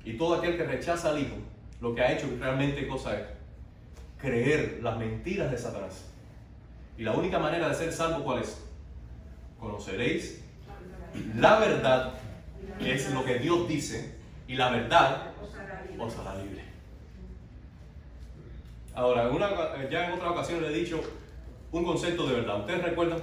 [0.04, 1.36] Y todo aquel que rechaza al Hijo,
[1.82, 3.28] lo que ha hecho realmente cosa es
[4.18, 6.06] creer las mentiras de Satanás.
[6.98, 8.62] Y la única manera de ser salvo, ¿cuál es?
[9.60, 10.44] Conoceréis
[11.36, 12.14] la verdad,
[12.80, 14.16] que es lo que Dios dice,
[14.48, 15.32] y la verdad
[16.00, 16.64] os hará libre.
[18.96, 19.30] Ahora,
[19.90, 21.02] ya en otra ocasión le he dicho
[21.74, 22.60] un concepto de verdad.
[22.60, 23.20] ¿Ustedes recuerdan?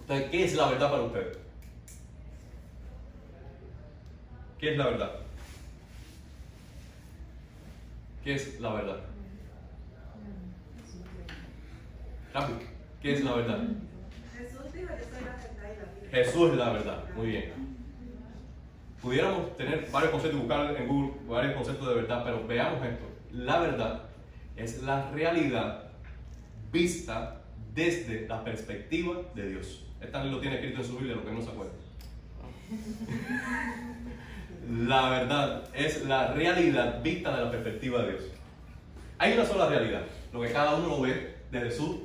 [0.00, 1.38] Ustedes, ¿Qué es la verdad para ustedes?
[4.58, 5.10] ¿Qué es la verdad?
[8.24, 8.96] ¿Qué es la verdad?
[12.32, 12.58] Rápido.
[13.00, 13.58] ¿Qué es la verdad?
[14.36, 16.10] Jesús dijo, yo soy la verdad y la vida.
[16.10, 17.04] Jesús es la verdad.
[17.14, 17.52] Muy bien.
[19.00, 23.04] Pudiéramos tener varios conceptos, buscar en Google varios conceptos de verdad, pero veamos esto.
[23.30, 24.02] La verdad
[24.56, 25.84] es la realidad
[26.72, 27.43] vista
[27.74, 29.84] desde la perspectiva de Dios.
[30.00, 31.72] Esta lo tiene escrito en su Biblia, lo que no se acuerda.
[34.86, 38.24] La verdad es la realidad vista de la perspectiva de Dios.
[39.18, 40.02] Hay una sola realidad,
[40.32, 42.04] lo que cada uno ve desde su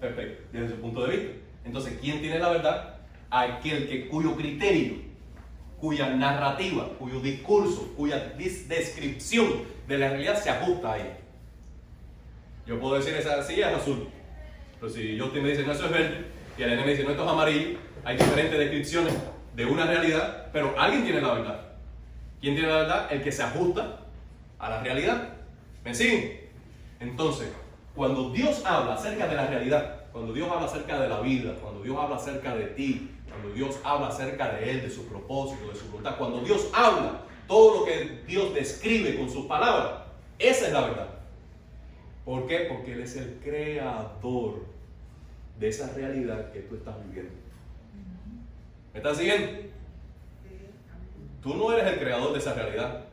[0.00, 1.32] perspectiva, desde su punto de vista.
[1.66, 2.94] Entonces, ¿quién tiene la verdad?
[3.30, 4.94] Aquel que, cuyo criterio,
[5.78, 11.18] cuya narrativa, cuyo discurso, cuya descripción de la realidad se ajusta a ella.
[12.66, 14.08] Yo puedo decir esa silla es azul,
[14.80, 16.24] pero si Justin me dice no, eso es verde,
[16.56, 19.14] y el me dice no, esto es amarillo, hay diferentes descripciones
[19.54, 21.60] de una realidad, pero alguien tiene la verdad.
[22.40, 23.12] ¿Quién tiene la verdad?
[23.12, 24.00] El que se ajusta
[24.58, 25.30] a la realidad.
[25.84, 26.48] ¿Me siguen?
[27.00, 27.48] Entonces,
[27.94, 31.82] cuando Dios habla acerca de la realidad, cuando Dios habla acerca de la vida, cuando
[31.82, 35.74] Dios habla acerca de ti, cuando Dios habla acerca de Él, de su propósito, de
[35.74, 40.02] su voluntad, cuando Dios habla todo lo que Dios describe con sus palabras,
[40.38, 41.08] esa es la verdad.
[42.28, 42.66] ¿Por qué?
[42.68, 44.66] Porque Él es el creador
[45.58, 47.32] de esa realidad que tú estás viviendo.
[48.92, 49.48] ¿Me están siguiendo?
[51.42, 53.06] Tú no eres el creador de esa realidad.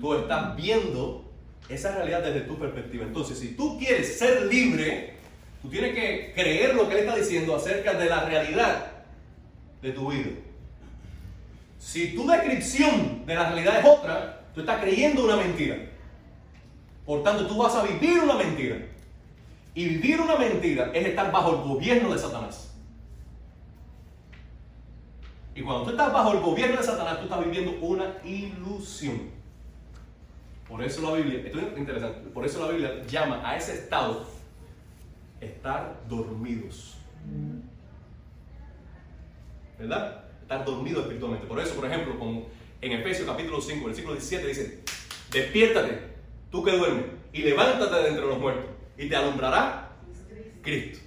[0.00, 1.32] Tú estás viendo
[1.68, 3.04] esa realidad desde tu perspectiva.
[3.04, 5.14] Entonces, si tú quieres ser libre,
[5.62, 8.86] tú tienes que creer lo que Él está diciendo acerca de la realidad
[9.82, 10.30] de tu vida.
[11.78, 15.93] Si tu descripción de la realidad es otra, tú estás creyendo una mentira.
[17.06, 18.76] Por tanto, tú vas a vivir una mentira.
[19.74, 22.74] Y vivir una mentira es estar bajo el gobierno de Satanás.
[25.54, 29.30] Y cuando tú estás bajo el gobierno de Satanás, tú estás viviendo una ilusión.
[30.68, 34.26] Por eso la Biblia, esto es interesante, por eso la Biblia llama a ese estado
[35.40, 36.96] estar dormidos.
[39.78, 40.24] ¿Verdad?
[40.40, 41.46] Estar dormido espiritualmente.
[41.46, 42.46] Por eso, por ejemplo, como
[42.80, 44.82] en Efesios capítulo 5, versículo 17 dice,
[45.30, 46.13] despiértate,
[46.54, 49.88] tú que duermes, y levántate de entre los muertos, y te alumbrará
[50.62, 51.00] Cristo.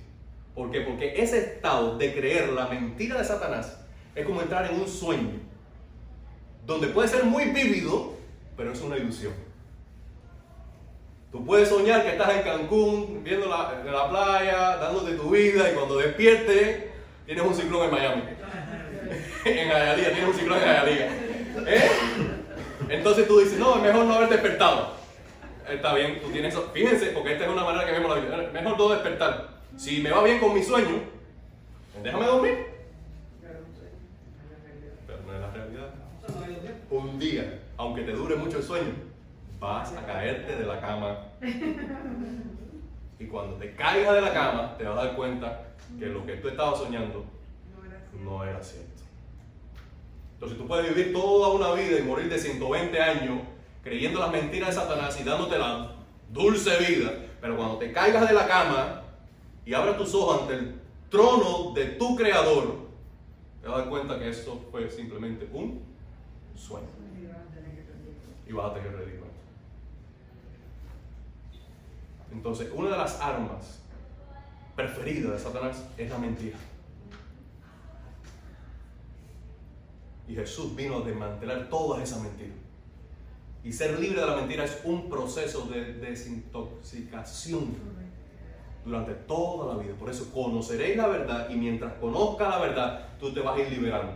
[0.53, 0.81] ¿Por qué?
[0.81, 3.79] Porque ese estado de creer la mentira de Satanás
[4.13, 5.39] es como entrar en un sueño,
[6.65, 8.15] donde puede ser muy vívido,
[8.57, 9.31] pero es una ilusión.
[11.31, 15.75] Tú puedes soñar que estás en Cancún, viendo la, la playa, dándote tu vida, y
[15.75, 16.87] cuando despiertes,
[17.25, 18.23] tienes un ciclón en Miami.
[19.45, 21.07] en Hialeah, tienes un ciclón en Hialeah.
[21.67, 21.89] ¿Eh?
[22.89, 24.96] Entonces tú dices, no, es mejor no haber despertado.
[25.69, 26.69] Está bien, tú tienes eso.
[26.73, 28.49] Fíjense, porque esta es una manera que vemos la vida.
[28.53, 29.49] Mejor no despertar.
[29.75, 31.01] Si me va bien con mi sueño,
[32.01, 32.67] déjame dormir.
[35.05, 35.93] Pero no es la realidad.
[36.89, 38.93] Un día, aunque te dure mucho el sueño,
[39.59, 41.17] vas a caerte de la cama.
[43.19, 45.65] Y cuando te caigas de la cama, te vas a dar cuenta
[45.99, 47.25] que lo que tú estabas soñando
[48.23, 49.01] no era cierto.
[50.33, 53.39] Entonces tú puedes vivir toda una vida y morir de 120 años
[53.87, 55.95] creyendo las mentiras de Satanás y dándote la
[56.31, 59.01] dulce vida, pero cuando te caigas de la cama
[59.65, 60.75] y abras tus ojos ante el
[61.09, 62.87] trono de tu creador,
[63.61, 65.81] te vas a dar cuenta que eso fue simplemente un
[66.53, 66.87] sueño
[68.45, 69.37] y vas a tener que rendir cuenta.
[72.31, 73.79] Entonces, una de las armas
[74.75, 76.57] preferidas de Satanás es la mentira.
[80.27, 82.66] Y Jesús vino a desmantelar todas esas mentiras.
[83.67, 87.75] Y ser libre de la mentira es un proceso de desintoxicación
[88.85, 89.93] durante toda la vida.
[89.99, 93.69] Por eso conoceréis la verdad y mientras conozcas la verdad, tú te vas a ir
[93.69, 94.13] liberando.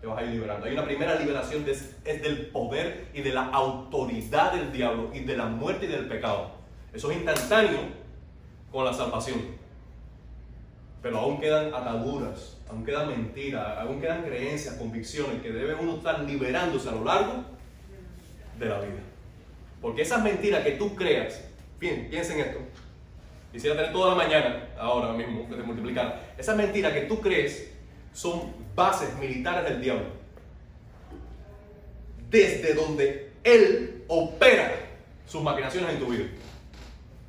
[0.00, 0.66] Te vas a ir liberando.
[0.66, 5.24] Hay una primera liberación, de, es del poder y de la autoridad del diablo y
[5.24, 6.52] de la muerte y del pecado.
[6.92, 7.80] Eso es instantáneo
[8.70, 9.40] con la salvación.
[11.02, 16.20] Pero aún quedan ataduras, aún quedan mentiras, aún quedan creencias, convicciones que debe uno estar
[16.20, 17.52] liberándose a lo largo
[18.58, 19.00] de la vida.
[19.80, 21.42] Porque esas mentiras que tú creas,
[21.78, 22.58] piensen esto,
[23.52, 27.72] quisiera tener toda la mañana, ahora mismo, que te multiplicar, esas mentiras que tú crees
[28.12, 30.06] son bases militares del diablo.
[32.30, 34.72] Desde donde él opera
[35.26, 36.24] sus maquinaciones en tu vida.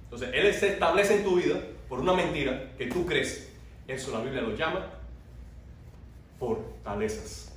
[0.06, 1.60] Entonces, él se establece en tu vida
[1.90, 3.50] por una mentira que tú crees.
[3.88, 4.86] Eso la Biblia lo llama
[6.40, 7.53] fortalezas.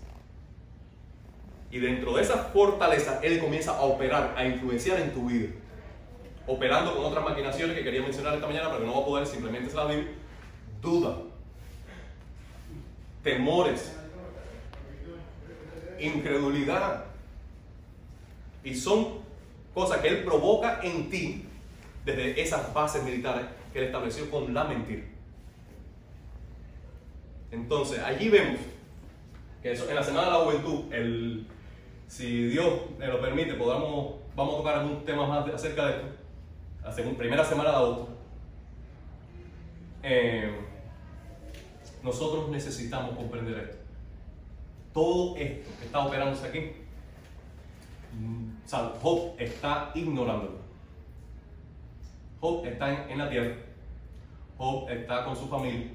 [1.71, 5.49] Y dentro de esa fortaleza, Él comienza a operar, a influenciar en tu vida.
[6.47, 9.27] Operando con otras maquinaciones que quería mencionar esta mañana, pero que no va a poder,
[9.27, 10.03] simplemente se la digo.
[10.81, 11.17] Duda,
[13.23, 13.97] temores,
[15.99, 17.05] incredulidad.
[18.63, 19.19] Y son
[19.75, 21.45] cosas que Él provoca en ti
[22.05, 25.03] desde esas bases militares que Él estableció con la mentira.
[27.51, 28.61] Entonces, allí vemos
[29.63, 31.47] que eso, en la Semana de la Juventud, el,
[32.09, 36.07] si Dios me lo permite, podamos, vamos a tocar algún tema más acerca de esto.
[36.85, 38.09] La primera semana de agosto.
[40.03, 40.61] Eh,
[42.03, 43.77] nosotros necesitamos comprender esto.
[44.93, 46.73] Todo esto que está operándose aquí,
[48.15, 48.51] mm,
[49.03, 50.59] Job está ignorándolo.
[52.41, 53.57] Job está en, la tierra.
[54.57, 55.91] Job está con su familia.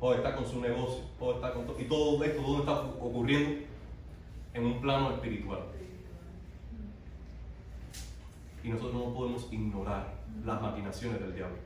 [0.00, 1.04] Job está con su negocio.
[1.20, 1.80] Job está con todo.
[1.80, 3.65] Y todo esto, todo está ocurriendo
[4.56, 5.60] en un plano espiritual.
[8.64, 11.58] Y nosotros no podemos ignorar las maquinaciones del diablo.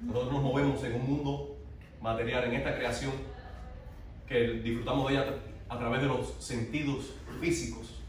[0.00, 1.56] Nosotros nos movemos en un mundo
[2.00, 3.12] material, en esta creación,
[4.26, 5.34] que disfrutamos de ella
[5.68, 8.00] a través de los sentidos físicos.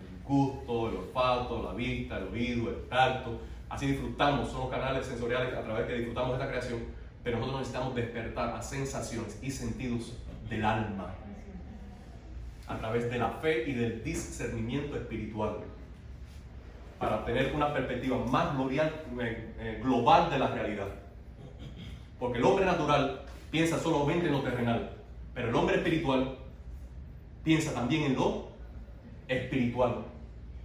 [0.00, 3.38] El gusto, el olfato, la vista, el oído, el tacto.
[3.68, 6.80] Así disfrutamos, son los canales sensoriales a través que disfrutamos de esta creación,
[7.22, 10.14] pero nosotros necesitamos despertar a sensaciones y sentidos
[10.48, 11.14] del alma
[12.66, 15.58] a través de la fe y del discernimiento espiritual
[16.98, 18.54] para obtener una perspectiva más
[19.20, 20.88] eh, eh, global de la realidad.
[22.18, 24.92] Porque el hombre natural piensa solamente en lo terrenal,
[25.34, 26.36] pero el hombre espiritual
[27.44, 28.48] piensa también en lo
[29.28, 30.04] espiritual.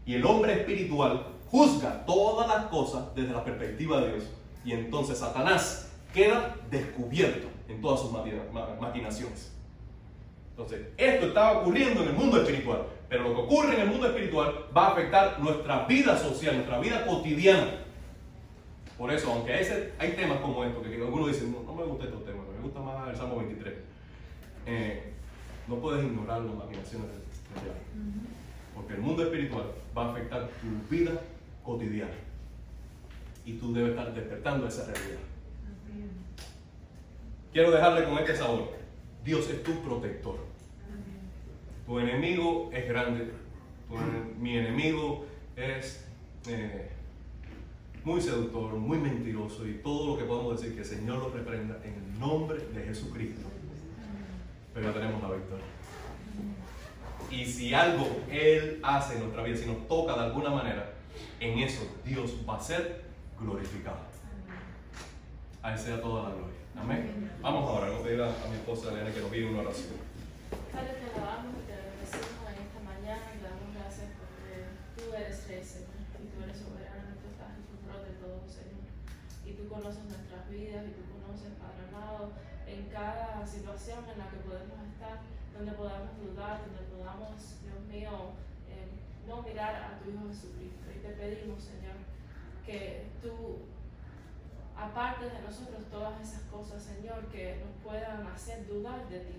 [0.05, 4.23] Y el hombre espiritual juzga todas las cosas desde la perspectiva de Dios.
[4.63, 8.11] Y entonces Satanás queda descubierto en todas sus
[8.79, 9.51] maquinaciones.
[10.61, 14.05] Entonces, esto está ocurriendo en el mundo espiritual, pero lo que ocurre en el mundo
[14.05, 17.79] espiritual va a afectar nuestra vida social, nuestra vida cotidiana.
[18.95, 22.45] Por eso, aunque hay, temas como estos, que algunos dicen, no, me gusta estos temas,
[22.55, 23.73] me gusta más el Salmo 23,
[24.67, 25.13] eh,
[25.67, 27.81] no puedes ignorar las imaginaciones del diablo.
[28.75, 29.65] Porque el mundo espiritual
[29.97, 31.11] va a afectar tu vida
[31.63, 32.13] cotidiana.
[33.45, 35.19] Y tú debes estar despertando esa realidad.
[37.51, 38.69] Quiero dejarle con este sabor.
[39.23, 40.50] Dios es tu protector.
[41.91, 43.33] Tu enemigo es grande.
[44.39, 45.25] mi enemigo
[45.57, 46.05] es
[46.47, 46.89] eh,
[48.05, 51.81] muy seductor, muy mentiroso y todo lo que podemos decir que el Señor lo reprenda
[51.83, 53.45] en el nombre de Jesucristo.
[54.73, 55.65] Pero ya tenemos la victoria.
[57.29, 60.93] Y si algo Él hace en nuestra vida, si nos toca de alguna manera,
[61.41, 63.01] en eso Dios va a ser
[63.37, 63.99] glorificado.
[65.61, 66.55] A Él sea toda la gloria.
[66.79, 67.31] Amén.
[67.41, 70.11] Vamos ahora, vamos a pedir a, mi esposa Elena que nos pida una oración.
[70.71, 75.11] Padre, te alabamos y te bendecimos en esta mañana y te damos gracias porque tú
[75.63, 78.85] Señor, y tú eres soberano, tú estás en control de todo, Señor.
[79.45, 82.33] Y tú conoces nuestras vidas y tú conoces, Padre amado,
[82.65, 85.21] en cada situación en la que podemos estar,
[85.53, 88.33] donde podamos dudar, donde podamos, Dios mío,
[88.69, 88.89] eh,
[89.27, 90.89] no mirar a tu Hijo Jesucristo.
[90.89, 91.97] Y te pedimos, Señor,
[92.65, 93.69] que tú
[94.81, 99.37] aparte de nosotros todas esas cosas, Señor, que nos puedan hacer dudar de ti.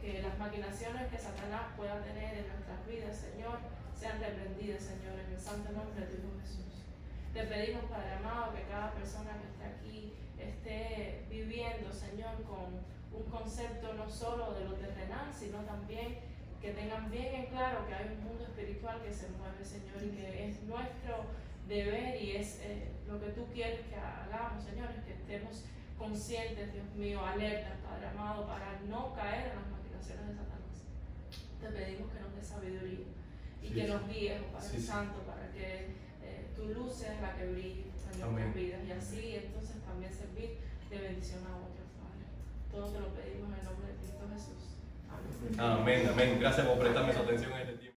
[0.00, 3.58] Que las maquinaciones que Satanás pueda tener en nuestras vidas, Señor,
[4.00, 6.88] sean reprendidas, Señor, en el santo nombre de tu Hijo Jesús.
[7.34, 12.80] Te pedimos, Padre amado, que cada persona que esté aquí esté viviendo, Señor, con
[13.12, 16.16] un concepto no solo de lo terrenal, sino también
[16.62, 20.16] que tengan bien en claro que hay un mundo espiritual que se mueve, Señor, y
[20.16, 21.28] que es nuestro
[21.68, 25.64] deber y es eh, lo que tú quieres que hagamos, Señor, es que estemos
[25.98, 30.88] conscientes, Dios mío, alertas, Padre amado, para no caer en las maquinaciones de Satanás.
[31.60, 33.19] te pedimos que nos des sabiduría
[33.62, 34.86] y Sí, que nos guíes, oh Padre Sí.
[34.86, 35.86] Santo, para que
[36.22, 40.58] eh, tu luz sea la que brille en nuestras vidas y así entonces también servir
[40.90, 42.24] de bendición a otros, Padre.
[42.72, 44.62] Todo te lo pedimos en el nombre de Cristo Jesús.
[45.10, 45.60] Amén.
[45.60, 46.38] Amén, amén.
[46.40, 47.90] Gracias por prestarme su atención en este